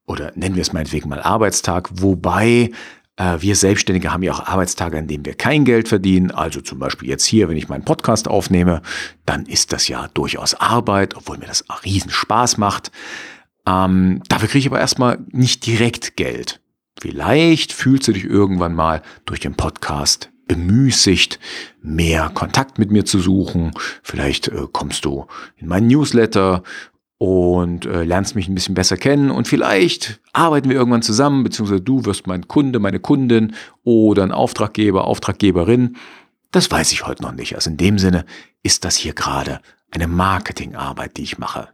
oder 0.06 0.32
nennen 0.34 0.54
wir 0.54 0.62
es 0.62 0.72
meinetwegen 0.72 1.08
mal 1.08 1.22
Arbeitstag, 1.22 1.88
wobei 1.92 2.70
äh, 3.16 3.36
wir 3.40 3.56
Selbstständige 3.56 4.12
haben 4.12 4.22
ja 4.22 4.32
auch 4.32 4.46
Arbeitstage, 4.46 4.98
an 4.98 5.06
denen 5.06 5.24
wir 5.24 5.34
kein 5.34 5.64
Geld 5.64 5.88
verdienen. 5.88 6.30
Also 6.30 6.60
zum 6.60 6.78
Beispiel 6.78 7.08
jetzt 7.08 7.24
hier, 7.24 7.48
wenn 7.48 7.56
ich 7.56 7.68
meinen 7.68 7.84
Podcast 7.84 8.28
aufnehme, 8.28 8.82
dann 9.26 9.46
ist 9.46 9.72
das 9.72 9.88
ja 9.88 10.08
durchaus 10.14 10.54
Arbeit, 10.54 11.16
obwohl 11.16 11.38
mir 11.38 11.46
das 11.46 11.64
riesen 11.84 12.10
Spaß 12.10 12.58
macht. 12.58 12.90
Ähm, 13.66 14.22
dafür 14.28 14.48
kriege 14.48 14.60
ich 14.60 14.66
aber 14.66 14.80
erstmal 14.80 15.18
nicht 15.30 15.66
direkt 15.66 16.16
Geld. 16.16 16.60
Vielleicht 17.00 17.72
fühlst 17.72 18.08
du 18.08 18.12
dich 18.12 18.24
irgendwann 18.24 18.74
mal 18.74 19.02
durch 19.24 19.40
den 19.40 19.54
Podcast 19.54 20.30
bemüßigt, 20.46 21.38
mehr 21.82 22.30
Kontakt 22.32 22.78
mit 22.78 22.90
mir 22.90 23.04
zu 23.04 23.18
suchen. 23.18 23.72
Vielleicht 24.02 24.48
äh, 24.48 24.66
kommst 24.70 25.04
du 25.04 25.26
in 25.56 25.68
meinen 25.68 25.88
Newsletter 25.88 26.62
und 27.18 27.86
äh, 27.86 28.04
lernst 28.04 28.34
mich 28.34 28.48
ein 28.48 28.54
bisschen 28.54 28.74
besser 28.74 28.96
kennen 28.96 29.30
und 29.30 29.48
vielleicht 29.48 30.20
arbeiten 30.32 30.68
wir 30.68 30.76
irgendwann 30.76 31.02
zusammen, 31.02 31.44
beziehungsweise 31.44 31.80
du 31.80 32.04
wirst 32.04 32.26
mein 32.26 32.48
Kunde, 32.48 32.78
meine 32.78 33.00
Kundin 33.00 33.54
oder 33.82 34.22
ein 34.24 34.32
Auftraggeber, 34.32 35.04
Auftraggeberin. 35.04 35.96
Das 36.50 36.70
weiß 36.70 36.92
ich 36.92 37.06
heute 37.06 37.22
noch 37.22 37.32
nicht. 37.32 37.54
Also 37.54 37.70
in 37.70 37.76
dem 37.76 37.98
Sinne 37.98 38.26
ist 38.62 38.84
das 38.84 38.96
hier 38.96 39.14
gerade 39.14 39.60
eine 39.90 40.06
Marketingarbeit, 40.06 41.16
die 41.16 41.22
ich 41.22 41.38
mache. 41.38 41.73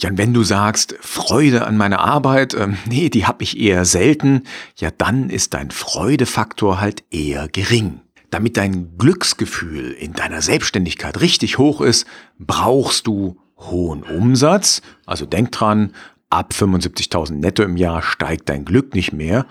Ja, 0.00 0.10
und 0.10 0.18
wenn 0.18 0.34
du 0.34 0.42
sagst, 0.42 0.94
Freude 1.00 1.66
an 1.66 1.76
meiner 1.78 2.00
Arbeit, 2.00 2.52
äh, 2.54 2.68
nee, 2.86 3.08
die 3.08 3.26
habe 3.26 3.42
ich 3.42 3.58
eher 3.58 3.84
selten, 3.84 4.42
ja, 4.76 4.90
dann 4.90 5.30
ist 5.30 5.54
dein 5.54 5.70
Freudefaktor 5.70 6.80
halt 6.80 7.02
eher 7.10 7.48
gering. 7.48 8.00
Damit 8.30 8.58
dein 8.58 8.98
Glücksgefühl 8.98 9.92
in 9.92 10.12
deiner 10.12 10.42
Selbstständigkeit 10.42 11.20
richtig 11.20 11.56
hoch 11.58 11.80
ist, 11.80 12.06
brauchst 12.38 13.06
du 13.06 13.38
hohen 13.56 14.02
Umsatz. 14.02 14.82
Also 15.06 15.24
denk 15.24 15.52
dran, 15.52 15.94
ab 16.28 16.52
75.000 16.52 17.34
netto 17.34 17.62
im 17.62 17.78
Jahr 17.78 18.02
steigt 18.02 18.50
dein 18.50 18.66
Glück 18.66 18.94
nicht 18.94 19.14
mehr. 19.14 19.46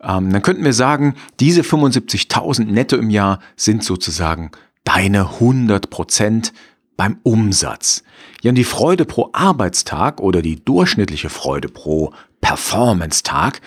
Ähm, 0.00 0.32
dann 0.32 0.42
könnten 0.42 0.62
wir 0.62 0.74
sagen, 0.74 1.14
diese 1.40 1.62
75.000 1.62 2.66
netto 2.66 2.96
im 2.96 3.10
Jahr 3.10 3.40
sind 3.56 3.82
sozusagen 3.82 4.52
deine 4.84 5.28
100 5.32 5.90
Prozent 5.90 6.52
beim 6.96 7.18
Umsatz. 7.24 8.04
Ja, 8.42 8.50
und 8.50 8.54
die 8.54 8.64
Freude 8.64 9.04
pro 9.04 9.30
Arbeitstag 9.32 10.20
oder 10.20 10.42
die 10.42 10.64
durchschnittliche 10.64 11.28
Freude 11.28 11.68
pro 11.68 12.12
Performance-Tag, 12.40 13.60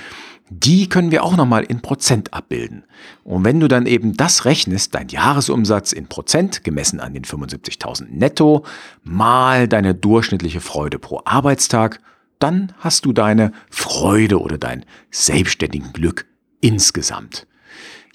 die 0.50 0.90
können 0.90 1.12
wir 1.12 1.24
auch 1.24 1.38
nochmal 1.38 1.64
in 1.64 1.82
Prozent 1.82 2.34
abbilden. 2.34 2.84
Und 3.24 3.46
wenn 3.46 3.60
du 3.60 3.68
dann 3.68 3.86
eben 3.86 4.18
das 4.18 4.44
rechnest, 4.44 4.94
dein 4.96 5.08
Jahresumsatz 5.08 5.94
in 5.94 6.08
Prozent, 6.08 6.64
gemessen 6.64 7.00
an 7.00 7.14
den 7.14 7.24
75.000 7.24 8.08
netto, 8.10 8.66
mal 9.04 9.68
deine 9.68 9.96
durchschnittliche 9.96 10.60
Freude 10.60 11.00
pro 11.00 11.22
Arbeitstag, 11.24 12.00
dann 12.40 12.74
hast 12.80 13.06
du 13.06 13.14
deine 13.14 13.54
Freude 13.70 14.42
oder 14.42 14.58
dein 14.58 14.86
selbstständigen 15.10 15.94
Glück 15.94 16.26
insgesamt. 16.60 17.48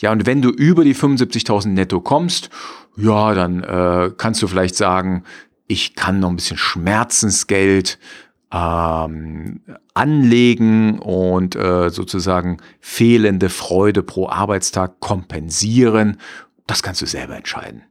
Ja, 0.00 0.12
und 0.12 0.26
wenn 0.26 0.42
du 0.42 0.50
über 0.50 0.84
die 0.84 0.94
75.000 0.94 1.68
netto 1.68 2.00
kommst, 2.00 2.50
ja, 2.98 3.32
dann 3.32 3.62
äh, 3.62 4.10
kannst 4.16 4.42
du 4.42 4.46
vielleicht 4.46 4.76
sagen, 4.76 5.24
ich 5.66 5.94
kann 5.94 6.20
noch 6.20 6.30
ein 6.30 6.36
bisschen 6.36 6.58
Schmerzensgeld 6.58 7.98
ähm, 8.52 9.60
anlegen 9.94 10.98
und 10.98 11.56
äh, 11.56 11.90
sozusagen 11.90 12.58
fehlende 12.80 13.48
Freude 13.48 14.02
pro 14.02 14.28
Arbeitstag 14.28 15.00
kompensieren. 15.00 16.18
Das 16.66 16.82
kannst 16.82 17.02
du 17.02 17.06
selber 17.06 17.36
entscheiden. 17.36 17.82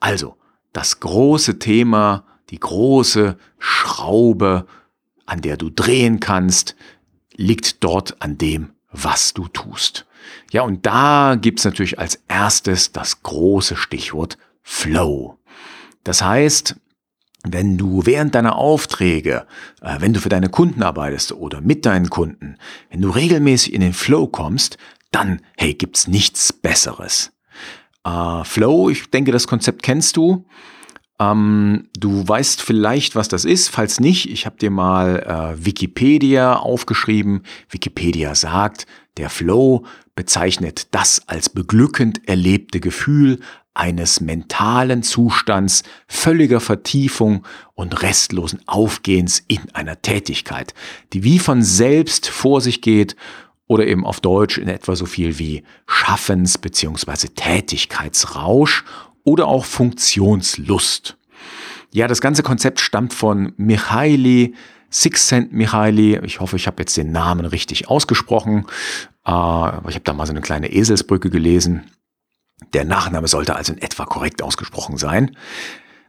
Also, 0.00 0.36
das 0.72 1.00
große 1.00 1.58
Thema 1.58 2.24
die 2.50 2.60
große 2.60 3.36
Schraube, 3.58 4.66
an 5.26 5.40
der 5.40 5.56
du 5.56 5.70
drehen 5.70 6.20
kannst, 6.20 6.76
liegt 7.34 7.82
dort 7.82 8.22
an 8.22 8.38
dem, 8.38 8.74
was 8.90 9.34
du 9.34 9.48
tust. 9.48 10.06
Ja, 10.52 10.62
und 10.62 10.86
da 10.86 11.36
gibt's 11.40 11.64
natürlich 11.64 11.98
als 11.98 12.22
erstes 12.28 12.92
das 12.92 13.22
große 13.22 13.76
Stichwort 13.76 14.38
Flow. 14.62 15.38
Das 16.04 16.22
heißt, 16.22 16.76
wenn 17.44 17.76
du 17.76 18.06
während 18.06 18.34
deiner 18.34 18.56
Aufträge, 18.56 19.46
äh, 19.82 19.96
wenn 20.00 20.12
du 20.12 20.20
für 20.20 20.28
deine 20.28 20.48
Kunden 20.48 20.82
arbeitest 20.82 21.32
oder 21.32 21.60
mit 21.60 21.86
deinen 21.86 22.10
Kunden, 22.10 22.56
wenn 22.90 23.02
du 23.02 23.10
regelmäßig 23.10 23.72
in 23.72 23.82
den 23.82 23.92
Flow 23.92 24.26
kommst, 24.26 24.78
dann, 25.10 25.40
hey, 25.56 25.74
gibt's 25.74 26.08
nichts 26.08 26.52
Besseres. 26.52 27.32
Äh, 28.04 28.44
Flow, 28.44 28.90
ich 28.90 29.10
denke, 29.10 29.30
das 29.30 29.46
Konzept 29.46 29.82
kennst 29.82 30.16
du. 30.16 30.44
Ähm, 31.20 31.88
du 31.96 32.26
weißt 32.26 32.62
vielleicht, 32.62 33.14
was 33.14 33.28
das 33.28 33.44
ist. 33.44 33.68
Falls 33.68 34.00
nicht, 34.00 34.28
ich 34.30 34.46
habe 34.46 34.56
dir 34.56 34.70
mal 34.70 35.54
äh, 35.58 35.64
Wikipedia 35.64 36.56
aufgeschrieben. 36.56 37.42
Wikipedia 37.70 38.34
sagt, 38.34 38.86
der 39.16 39.30
Flow 39.30 39.84
bezeichnet 40.16 40.88
das 40.92 41.28
als 41.28 41.48
beglückend 41.48 42.26
erlebte 42.28 42.80
Gefühl 42.80 43.40
eines 43.74 44.20
mentalen 44.20 45.02
Zustands 45.02 45.82
völliger 46.06 46.60
Vertiefung 46.60 47.44
und 47.74 48.02
restlosen 48.02 48.60
Aufgehens 48.66 49.42
in 49.48 49.60
einer 49.72 50.00
Tätigkeit, 50.00 50.74
die 51.12 51.24
wie 51.24 51.38
von 51.38 51.62
selbst 51.62 52.28
vor 52.28 52.60
sich 52.60 52.80
geht 52.80 53.16
oder 53.66 53.86
eben 53.86 54.06
auf 54.06 54.20
Deutsch 54.20 54.58
in 54.58 54.68
etwa 54.68 54.94
so 54.94 55.06
viel 55.06 55.38
wie 55.38 55.64
Schaffens- 55.86 56.58
bzw. 56.58 57.28
Tätigkeitsrausch 57.34 58.84
oder 59.24 59.48
auch 59.48 59.64
Funktionslust. 59.64 61.16
Ja, 61.92 62.08
das 62.08 62.20
ganze 62.20 62.42
Konzept 62.42 62.80
stammt 62.80 63.14
von 63.14 63.52
Michaili 63.56 64.54
Csikszentmihalyi. 64.90 66.20
Ich 66.24 66.40
hoffe, 66.40 66.56
ich 66.56 66.66
habe 66.66 66.82
jetzt 66.82 66.96
den 66.96 67.10
Namen 67.10 67.46
richtig 67.46 67.88
ausgesprochen. 67.88 68.66
Äh, 69.26 69.30
ich 69.30 69.94
habe 69.94 70.02
da 70.04 70.12
mal 70.12 70.26
so 70.26 70.32
eine 70.32 70.40
kleine 70.40 70.72
Eselsbrücke 70.72 71.30
gelesen. 71.30 71.84
Der 72.72 72.84
Nachname 72.84 73.28
sollte 73.28 73.56
also 73.56 73.72
in 73.72 73.82
etwa 73.82 74.04
korrekt 74.04 74.42
ausgesprochen 74.42 74.96
sein. 74.96 75.36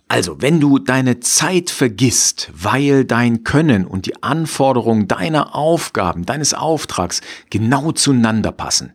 Also, 0.07 0.39
wenn 0.39 0.59
du 0.59 0.77
deine 0.77 1.19
Zeit 1.19 1.71
vergisst, 1.71 2.51
weil 2.53 3.05
dein 3.05 3.43
Können 3.43 3.85
und 3.87 4.05
die 4.05 4.21
Anforderungen 4.21 5.07
deiner 5.07 5.55
Aufgaben, 5.55 6.25
deines 6.25 6.53
Auftrags 6.53 7.21
genau 7.49 7.91
zueinander 7.91 8.51
passen, 8.51 8.93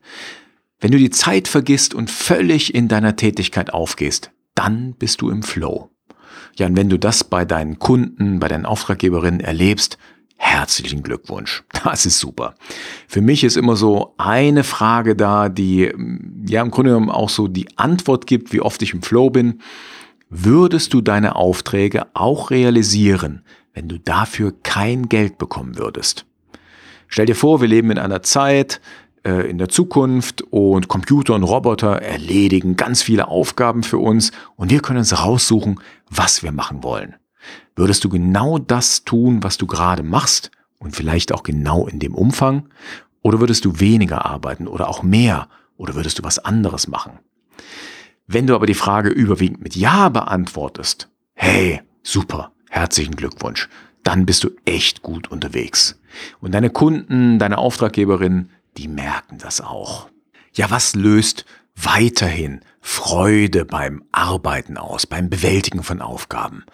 wenn 0.78 0.92
du 0.92 0.98
die 0.98 1.10
Zeit 1.10 1.48
vergisst 1.48 1.94
und 1.94 2.10
völlig 2.10 2.74
in 2.74 2.88
deiner 2.88 3.16
Tätigkeit 3.16 3.74
aufgehst, 3.74 4.30
dann 4.54 4.94
bist 4.94 5.20
du 5.20 5.30
im 5.30 5.42
Flow. 5.42 5.90
Ja, 6.56 6.66
und 6.66 6.76
wenn 6.76 6.88
du 6.88 6.98
das 6.98 7.24
bei 7.24 7.44
deinen 7.44 7.78
Kunden, 7.78 8.38
bei 8.38 8.48
deinen 8.48 8.66
Auftraggeberinnen 8.66 9.40
erlebst, 9.40 9.98
herzlichen 10.40 11.02
Glückwunsch. 11.02 11.62
Das 11.84 12.04
ist 12.04 12.18
super. 12.18 12.54
Für 13.08 13.22
mich 13.22 13.42
ist 13.42 13.56
immer 13.56 13.74
so 13.74 14.14
eine 14.18 14.64
Frage 14.64 15.16
da, 15.16 15.48
die 15.48 15.90
ja 16.46 16.60
im 16.60 16.70
Grunde 16.70 16.90
genommen 16.90 17.08
auch 17.08 17.30
so 17.30 17.48
die 17.48 17.66
Antwort 17.78 18.26
gibt, 18.26 18.52
wie 18.52 18.60
oft 18.60 18.82
ich 18.82 18.92
im 18.92 19.02
Flow 19.02 19.30
bin. 19.30 19.62
Würdest 20.28 20.92
du 20.92 21.00
deine 21.00 21.36
Aufträge 21.36 22.06
auch 22.12 22.50
realisieren, 22.50 23.44
wenn 23.72 23.88
du 23.88 23.98
dafür 23.98 24.52
kein 24.62 25.08
Geld 25.08 25.38
bekommen 25.38 25.78
würdest? 25.78 26.26
Stell 27.08 27.26
dir 27.26 27.34
vor, 27.34 27.62
wir 27.62 27.68
leben 27.68 27.90
in 27.90 27.98
einer 27.98 28.22
Zeit, 28.22 28.82
äh, 29.24 29.48
in 29.48 29.56
der 29.56 29.70
Zukunft 29.70 30.42
und 30.50 30.88
Computer 30.88 31.34
und 31.34 31.44
Roboter 31.44 32.02
erledigen 32.02 32.76
ganz 32.76 33.02
viele 33.02 33.28
Aufgaben 33.28 33.82
für 33.82 33.98
uns 33.98 34.32
und 34.56 34.70
wir 34.70 34.80
können 34.80 34.98
uns 34.98 35.18
raussuchen, 35.18 35.80
was 36.10 36.42
wir 36.42 36.52
machen 36.52 36.82
wollen. 36.82 37.16
Würdest 37.76 38.04
du 38.04 38.08
genau 38.08 38.58
das 38.58 39.04
tun, 39.04 39.42
was 39.42 39.58
du 39.58 39.66
gerade 39.66 40.02
machst 40.02 40.50
und 40.78 40.96
vielleicht 40.96 41.32
auch 41.32 41.42
genau 41.42 41.86
in 41.86 41.98
dem 41.98 42.14
Umfang? 42.14 42.68
Oder 43.22 43.40
würdest 43.40 43.64
du 43.64 43.80
weniger 43.80 44.26
arbeiten 44.26 44.66
oder 44.66 44.88
auch 44.88 45.02
mehr? 45.02 45.48
Oder 45.76 45.94
würdest 45.94 46.18
du 46.18 46.22
was 46.22 46.38
anderes 46.38 46.88
machen? 46.88 47.18
Wenn 48.26 48.46
du 48.46 48.54
aber 48.54 48.66
die 48.66 48.74
Frage 48.74 49.08
überwiegend 49.08 49.62
mit 49.62 49.76
Ja 49.76 50.08
beantwortest, 50.08 51.08
hey, 51.34 51.80
super, 52.02 52.52
herzlichen 52.68 53.16
Glückwunsch, 53.16 53.68
dann 54.04 54.26
bist 54.26 54.44
du 54.44 54.50
echt 54.64 55.02
gut 55.02 55.30
unterwegs. 55.30 56.00
Und 56.40 56.52
deine 56.52 56.70
Kunden, 56.70 57.38
deine 57.38 57.58
Auftraggeberin, 57.58 58.50
die 58.76 58.88
merken 58.88 59.38
das 59.38 59.60
auch. 59.60 60.08
Ja, 60.52 60.70
was 60.70 60.94
löst 60.94 61.44
weiterhin 61.74 62.60
Freude 62.80 63.64
beim 63.64 64.04
Arbeiten 64.12 64.76
aus, 64.76 65.06
beim 65.06 65.28
Bewältigen 65.28 65.82
von 65.82 66.00
Aufgaben? 66.00 66.64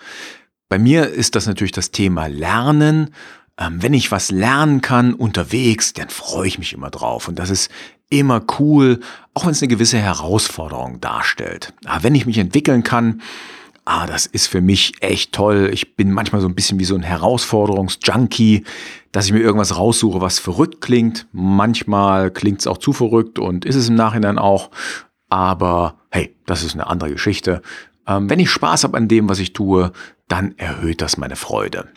Bei 0.69 0.79
mir 0.79 1.09
ist 1.09 1.35
das 1.35 1.47
natürlich 1.47 1.73
das 1.73 1.91
Thema 1.91 2.27
Lernen. 2.27 3.15
Ähm, 3.59 3.83
wenn 3.83 3.95
ich 3.95 4.11
was 4.11 4.31
lernen 4.31 4.81
kann 4.81 5.15
unterwegs, 5.15 5.93
dann 5.93 6.09
freue 6.09 6.49
ich 6.49 6.59
mich 6.59 6.73
immer 6.73 6.91
drauf. 6.91 7.29
Und 7.29 7.39
das 7.39 7.51
ist 7.51 7.71
immer 8.11 8.43
cool, 8.59 9.01
auch 9.35 9.45
wenn 9.45 9.53
es 9.53 9.63
eine 9.63 9.69
gewisse 9.69 9.99
Herausforderung 9.99 11.01
darstellt. 11.01 11.73
Aber 11.85 12.03
wenn 12.03 12.15
ich 12.15 12.27
mich 12.27 12.39
entwickeln 12.39 12.83
kann, 12.83 13.23
ah, 13.85 14.07
das 14.07 14.27
ist 14.27 14.49
für 14.49 14.61
mich 14.61 14.95
echt 15.01 15.33
toll. 15.33 15.71
Ich 15.73 15.97
bin 15.97 16.13
manchmal 16.13 16.41
so 16.41 16.49
ein 16.49 16.55
bisschen 16.55 16.79
wie 16.79 16.85
so 16.85 16.95
ein 16.95 17.03
Herausforderungsjunkie, 17.03 18.65
dass 19.13 19.27
ich 19.27 19.33
mir 19.33 19.41
irgendwas 19.41 19.77
raussuche, 19.77 20.21
was 20.21 20.39
verrückt 20.39 20.81
klingt. 20.81 21.27
Manchmal 21.33 22.31
klingt 22.31 22.61
es 22.61 22.67
auch 22.67 22.79
zu 22.79 22.93
verrückt 22.93 23.39
und 23.39 23.65
ist 23.65 23.77
es 23.77 23.89
im 23.89 23.95
Nachhinein 23.95 24.39
auch. 24.39 24.71
Aber 25.29 25.95
hey, 26.11 26.37
das 26.47 26.63
ist 26.63 26.75
eine 26.75 26.89
andere 26.89 27.11
Geschichte. 27.13 27.63
Ähm, 28.07 28.29
wenn 28.29 28.39
ich 28.39 28.51
Spaß 28.51 28.85
habe 28.85 28.97
an 28.97 29.09
dem, 29.09 29.29
was 29.29 29.39
ich 29.39 29.53
tue, 29.53 29.93
dann 30.29 30.57
erhöht 30.59 31.01
das 31.01 31.17
meine 31.17 31.37
Freude. 31.37 31.89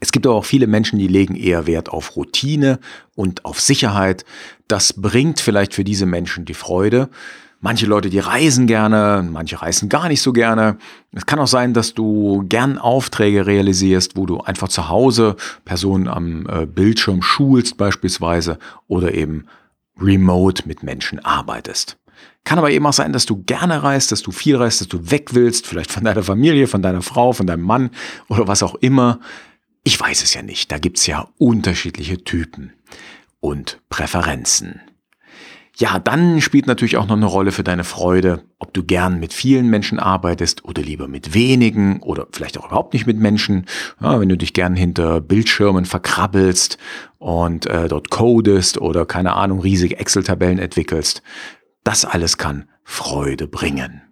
Es 0.00 0.12
gibt 0.12 0.26
aber 0.26 0.36
auch 0.36 0.44
viele 0.44 0.66
Menschen, 0.66 0.98
die 0.98 1.08
legen 1.08 1.36
eher 1.36 1.66
Wert 1.66 1.88
auf 1.88 2.16
Routine 2.16 2.78
und 3.14 3.44
auf 3.44 3.60
Sicherheit. 3.60 4.24
Das 4.68 4.92
bringt 4.92 5.40
vielleicht 5.40 5.74
für 5.74 5.84
diese 5.84 6.06
Menschen 6.06 6.44
die 6.44 6.54
Freude. 6.54 7.08
Manche 7.60 7.86
Leute, 7.86 8.10
die 8.10 8.18
reisen 8.18 8.66
gerne, 8.66 9.26
manche 9.28 9.62
reisen 9.62 9.88
gar 9.88 10.08
nicht 10.08 10.20
so 10.20 10.32
gerne. 10.32 10.76
Es 11.12 11.24
kann 11.24 11.38
auch 11.38 11.46
sein, 11.46 11.72
dass 11.72 11.94
du 11.94 12.44
gern 12.46 12.76
Aufträge 12.76 13.46
realisierst, 13.46 14.16
wo 14.16 14.26
du 14.26 14.40
einfach 14.40 14.68
zu 14.68 14.88
Hause 14.90 15.36
Personen 15.64 16.06
am 16.06 16.46
äh, 16.46 16.66
Bildschirm 16.66 17.22
schulst 17.22 17.78
beispielsweise 17.78 18.58
oder 18.88 19.14
eben 19.14 19.46
remote 19.98 20.68
mit 20.68 20.82
Menschen 20.82 21.24
arbeitest. 21.24 21.96
Kann 22.46 22.58
aber 22.58 22.70
eben 22.70 22.86
auch 22.86 22.92
sein, 22.92 23.12
dass 23.12 23.26
du 23.26 23.42
gerne 23.42 23.82
reist, 23.82 24.12
dass 24.12 24.22
du 24.22 24.30
viel 24.30 24.54
reist, 24.54 24.80
dass 24.80 24.86
du 24.86 25.10
weg 25.10 25.34
willst, 25.34 25.66
vielleicht 25.66 25.90
von 25.90 26.04
deiner 26.04 26.22
Familie, 26.22 26.68
von 26.68 26.80
deiner 26.80 27.02
Frau, 27.02 27.32
von 27.32 27.48
deinem 27.48 27.64
Mann 27.64 27.90
oder 28.28 28.46
was 28.46 28.62
auch 28.62 28.76
immer. 28.76 29.18
Ich 29.82 29.98
weiß 29.98 30.22
es 30.22 30.32
ja 30.32 30.42
nicht. 30.42 30.70
Da 30.70 30.78
gibt's 30.78 31.08
ja 31.08 31.28
unterschiedliche 31.38 32.22
Typen 32.22 32.72
und 33.40 33.80
Präferenzen. 33.88 34.80
Ja, 35.78 35.98
dann 35.98 36.40
spielt 36.40 36.68
natürlich 36.68 36.96
auch 36.96 37.06
noch 37.06 37.16
eine 37.16 37.26
Rolle 37.26 37.50
für 37.50 37.64
deine 37.64 37.84
Freude, 37.84 38.44
ob 38.60 38.72
du 38.72 38.84
gern 38.84 39.18
mit 39.18 39.34
vielen 39.34 39.68
Menschen 39.68 39.98
arbeitest 39.98 40.64
oder 40.64 40.80
lieber 40.80 41.08
mit 41.08 41.34
wenigen 41.34 42.00
oder 42.00 42.28
vielleicht 42.32 42.58
auch 42.58 42.68
überhaupt 42.68 42.94
nicht 42.94 43.06
mit 43.06 43.18
Menschen. 43.18 43.66
Ja, 44.00 44.18
wenn 44.20 44.28
du 44.28 44.38
dich 44.38 44.54
gern 44.54 44.76
hinter 44.76 45.20
Bildschirmen 45.20 45.84
verkrabbelst 45.84 46.78
und 47.18 47.66
äh, 47.66 47.88
dort 47.88 48.10
codest 48.10 48.80
oder 48.80 49.04
keine 49.04 49.34
Ahnung, 49.34 49.60
riesige 49.60 49.98
Excel-Tabellen 49.98 50.58
entwickelst. 50.58 51.22
Das 51.86 52.04
alles 52.04 52.36
kann 52.36 52.64
Freude 52.82 53.46
bringen. 53.46 54.02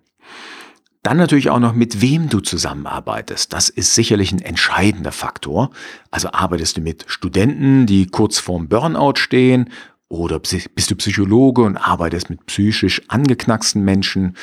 Dann 1.02 1.16
natürlich 1.16 1.50
auch 1.50 1.58
noch, 1.58 1.74
mit 1.74 2.00
wem 2.00 2.28
du 2.28 2.38
zusammenarbeitest. 2.38 3.52
Das 3.52 3.68
ist 3.68 3.96
sicherlich 3.96 4.30
ein 4.30 4.40
entscheidender 4.40 5.10
Faktor. 5.10 5.70
Also 6.12 6.30
arbeitest 6.30 6.76
du 6.76 6.82
mit 6.82 7.04
Studenten, 7.08 7.86
die 7.86 8.06
kurz 8.06 8.38
vorm 8.38 8.68
Burnout 8.68 9.16
stehen, 9.16 9.70
oder 10.08 10.38
bist 10.38 10.88
du 10.88 10.94
Psychologe 10.94 11.62
und 11.62 11.76
arbeitest 11.76 12.30
mit 12.30 12.46
psychisch 12.46 13.02
angeknacksten 13.08 13.82
Menschen, 13.82 14.36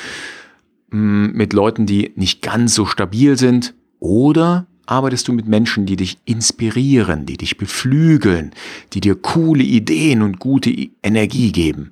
mm, 0.89 1.27
mit 1.27 1.53
Leuten, 1.53 1.85
die 1.85 2.11
nicht 2.17 2.41
ganz 2.41 2.75
so 2.75 2.85
stabil 2.85 3.37
sind? 3.37 3.75
Oder 3.99 4.67
arbeitest 4.91 5.27
du 5.27 5.33
mit 5.33 5.47
Menschen, 5.47 5.85
die 5.85 5.95
dich 5.95 6.17
inspirieren, 6.25 7.25
die 7.25 7.37
dich 7.37 7.57
beflügeln, 7.57 8.51
die 8.93 8.99
dir 8.99 9.15
coole 9.15 9.63
Ideen 9.63 10.21
und 10.21 10.39
gute 10.39 10.69
Energie 11.01 11.51
geben? 11.51 11.91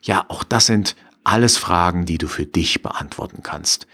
Ja, 0.00 0.24
auch 0.28 0.44
das 0.44 0.66
sind 0.66 0.96
alles 1.24 1.58
Fragen, 1.58 2.06
die 2.06 2.16
du 2.16 2.26
für 2.26 2.46
dich 2.46 2.82
beantworten 2.82 3.42
kannst. 3.42 3.86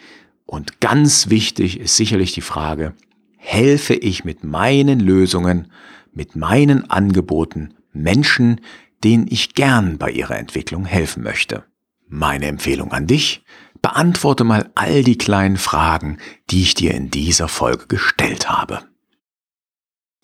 Und 0.46 0.80
ganz 0.80 1.30
wichtig 1.30 1.80
ist 1.80 1.96
sicherlich 1.96 2.32
die 2.32 2.42
Frage, 2.42 2.94
helfe 3.36 3.94
ich 3.94 4.24
mit 4.24 4.44
meinen 4.44 5.00
Lösungen, 5.00 5.68
mit 6.12 6.36
meinen 6.36 6.88
Angeboten 6.88 7.74
Menschen, 7.92 8.60
denen 9.02 9.26
ich 9.28 9.54
gern 9.54 9.98
bei 9.98 10.10
ihrer 10.10 10.38
Entwicklung 10.38 10.84
helfen 10.84 11.24
möchte? 11.24 11.64
Meine 12.06 12.46
Empfehlung 12.46 12.92
an 12.92 13.08
dich, 13.08 13.42
beantworte 13.84 14.44
mal 14.44 14.70
all 14.74 15.04
die 15.04 15.18
kleinen 15.18 15.58
Fragen, 15.58 16.16
die 16.48 16.62
ich 16.62 16.72
dir 16.72 16.94
in 16.94 17.10
dieser 17.10 17.48
Folge 17.48 17.86
gestellt 17.86 18.48
habe. 18.48 18.80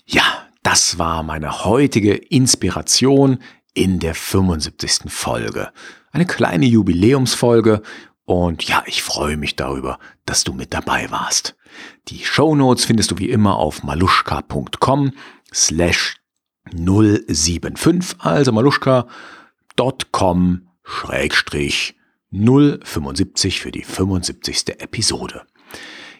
Ja, 0.06 0.48
das 0.62 0.98
war 0.98 1.22
meine 1.22 1.66
heutige 1.66 2.14
Inspiration 2.14 3.38
in 3.74 3.98
der 3.98 4.14
75. 4.14 5.12
Folge. 5.12 5.72
Eine 6.10 6.24
kleine 6.24 6.64
Jubiläumsfolge 6.64 7.82
Und 8.24 8.62
ja, 8.62 8.82
ich 8.86 9.02
freue 9.02 9.36
mich 9.36 9.56
darüber, 9.56 9.98
dass 10.24 10.42
du 10.42 10.54
mit 10.54 10.72
dabei 10.72 11.10
warst. 11.10 11.54
Die 12.08 12.24
Show 12.24 12.54
Notes 12.54 12.86
findest 12.86 13.10
du 13.10 13.18
wie 13.18 13.28
immer 13.28 13.56
auf 13.56 13.82
maluschka.com 13.82 15.12
slash 15.52 16.16
075, 16.72 18.20
also 18.20 18.52
maluschka.com 18.52 19.06
schrägstrich 20.82 21.99
075 22.32 23.60
für 23.60 23.70
die 23.70 23.82
75. 23.82 24.80
Episode. 24.80 25.42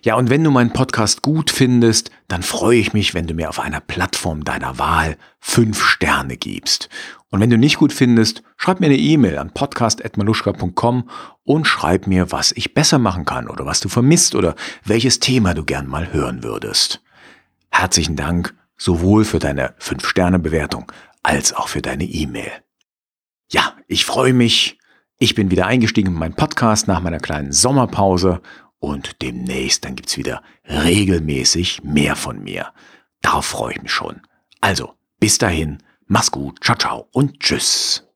Ja, 0.03 0.15
und 0.15 0.31
wenn 0.31 0.43
du 0.43 0.51
meinen 0.51 0.73
Podcast 0.73 1.21
gut 1.21 1.51
findest, 1.51 2.11
dann 2.27 2.43
freue 2.43 2.79
ich 2.79 2.95
mich, 2.95 3.13
wenn 3.13 3.27
du 3.27 3.35
mir 3.35 3.51
auf 3.51 3.61
einer 3.61 3.81
Plattform 3.81 4.45
deiner 4.45 4.79
Wahl 4.79 5.19
fünf 5.41 5.83
Sterne 5.83 6.39
gibst. 6.39 6.89
Und 7.29 7.41
wenn 7.41 7.51
du 7.51 7.59
nicht 7.59 7.77
gut 7.77 7.93
findest, 7.93 8.43
schreib 8.57 8.81
mir 8.81 8.87
eine 8.87 8.97
E-Mail 8.97 9.37
an 9.37 9.53
podcast.maluschka.com 9.53 11.11
und 11.45 11.67
schreib 11.67 12.07
mir, 12.07 12.33
was 12.33 12.53
ich 12.53 12.73
besser 12.73 12.99
machen 12.99 13.27
kann 13.27 13.47
oder 13.47 13.67
was 13.67 13.81
du 13.81 13.91
vermisst 13.91 14.35
oder 14.35 14.57
welches 14.85 15.21
Thema 15.21 15.53
du 15.53 15.65
gern 15.65 15.87
mal 15.87 16.13
hören 16.13 16.43
würdest. 16.43 17.03
Herzlichen 17.71 18.17
Dank 18.17 18.55
sowohl 18.79 19.27
für 19.27 19.39
deine 19.39 19.75
5-Sterne-Bewertung 19.81 20.91
als 21.23 21.53
auch 21.53 21.69
für 21.69 21.83
deine 21.83 22.05
E-Mail. 22.05 22.51
Ja, 23.53 23.77
ich 23.87 24.07
freue 24.07 24.33
mich. 24.33 24.80
Ich 25.23 25.35
bin 25.35 25.51
wieder 25.51 25.67
eingestiegen 25.67 26.13
in 26.13 26.19
meinen 26.19 26.35
Podcast 26.35 26.89
nach 26.89 27.03
meiner 27.03 27.19
kleinen 27.19 27.53
Sommerpause 27.53 28.41
und 28.79 29.21
demnächst 29.21 29.85
dann 29.85 29.95
gibt's 29.95 30.17
wieder 30.17 30.43
regelmäßig 30.67 31.85
mehr 31.85 32.17
von 32.17 32.43
mir. 32.43 32.73
Darauf 33.21 33.45
freue 33.45 33.75
ich 33.75 33.83
mich 33.83 33.93
schon. 33.93 34.23
Also, 34.63 34.95
bis 35.19 35.37
dahin, 35.37 35.83
mach's 36.07 36.31
gut, 36.31 36.65
ciao, 36.65 36.79
ciao 36.79 37.09
und 37.13 37.39
tschüss. 37.39 38.10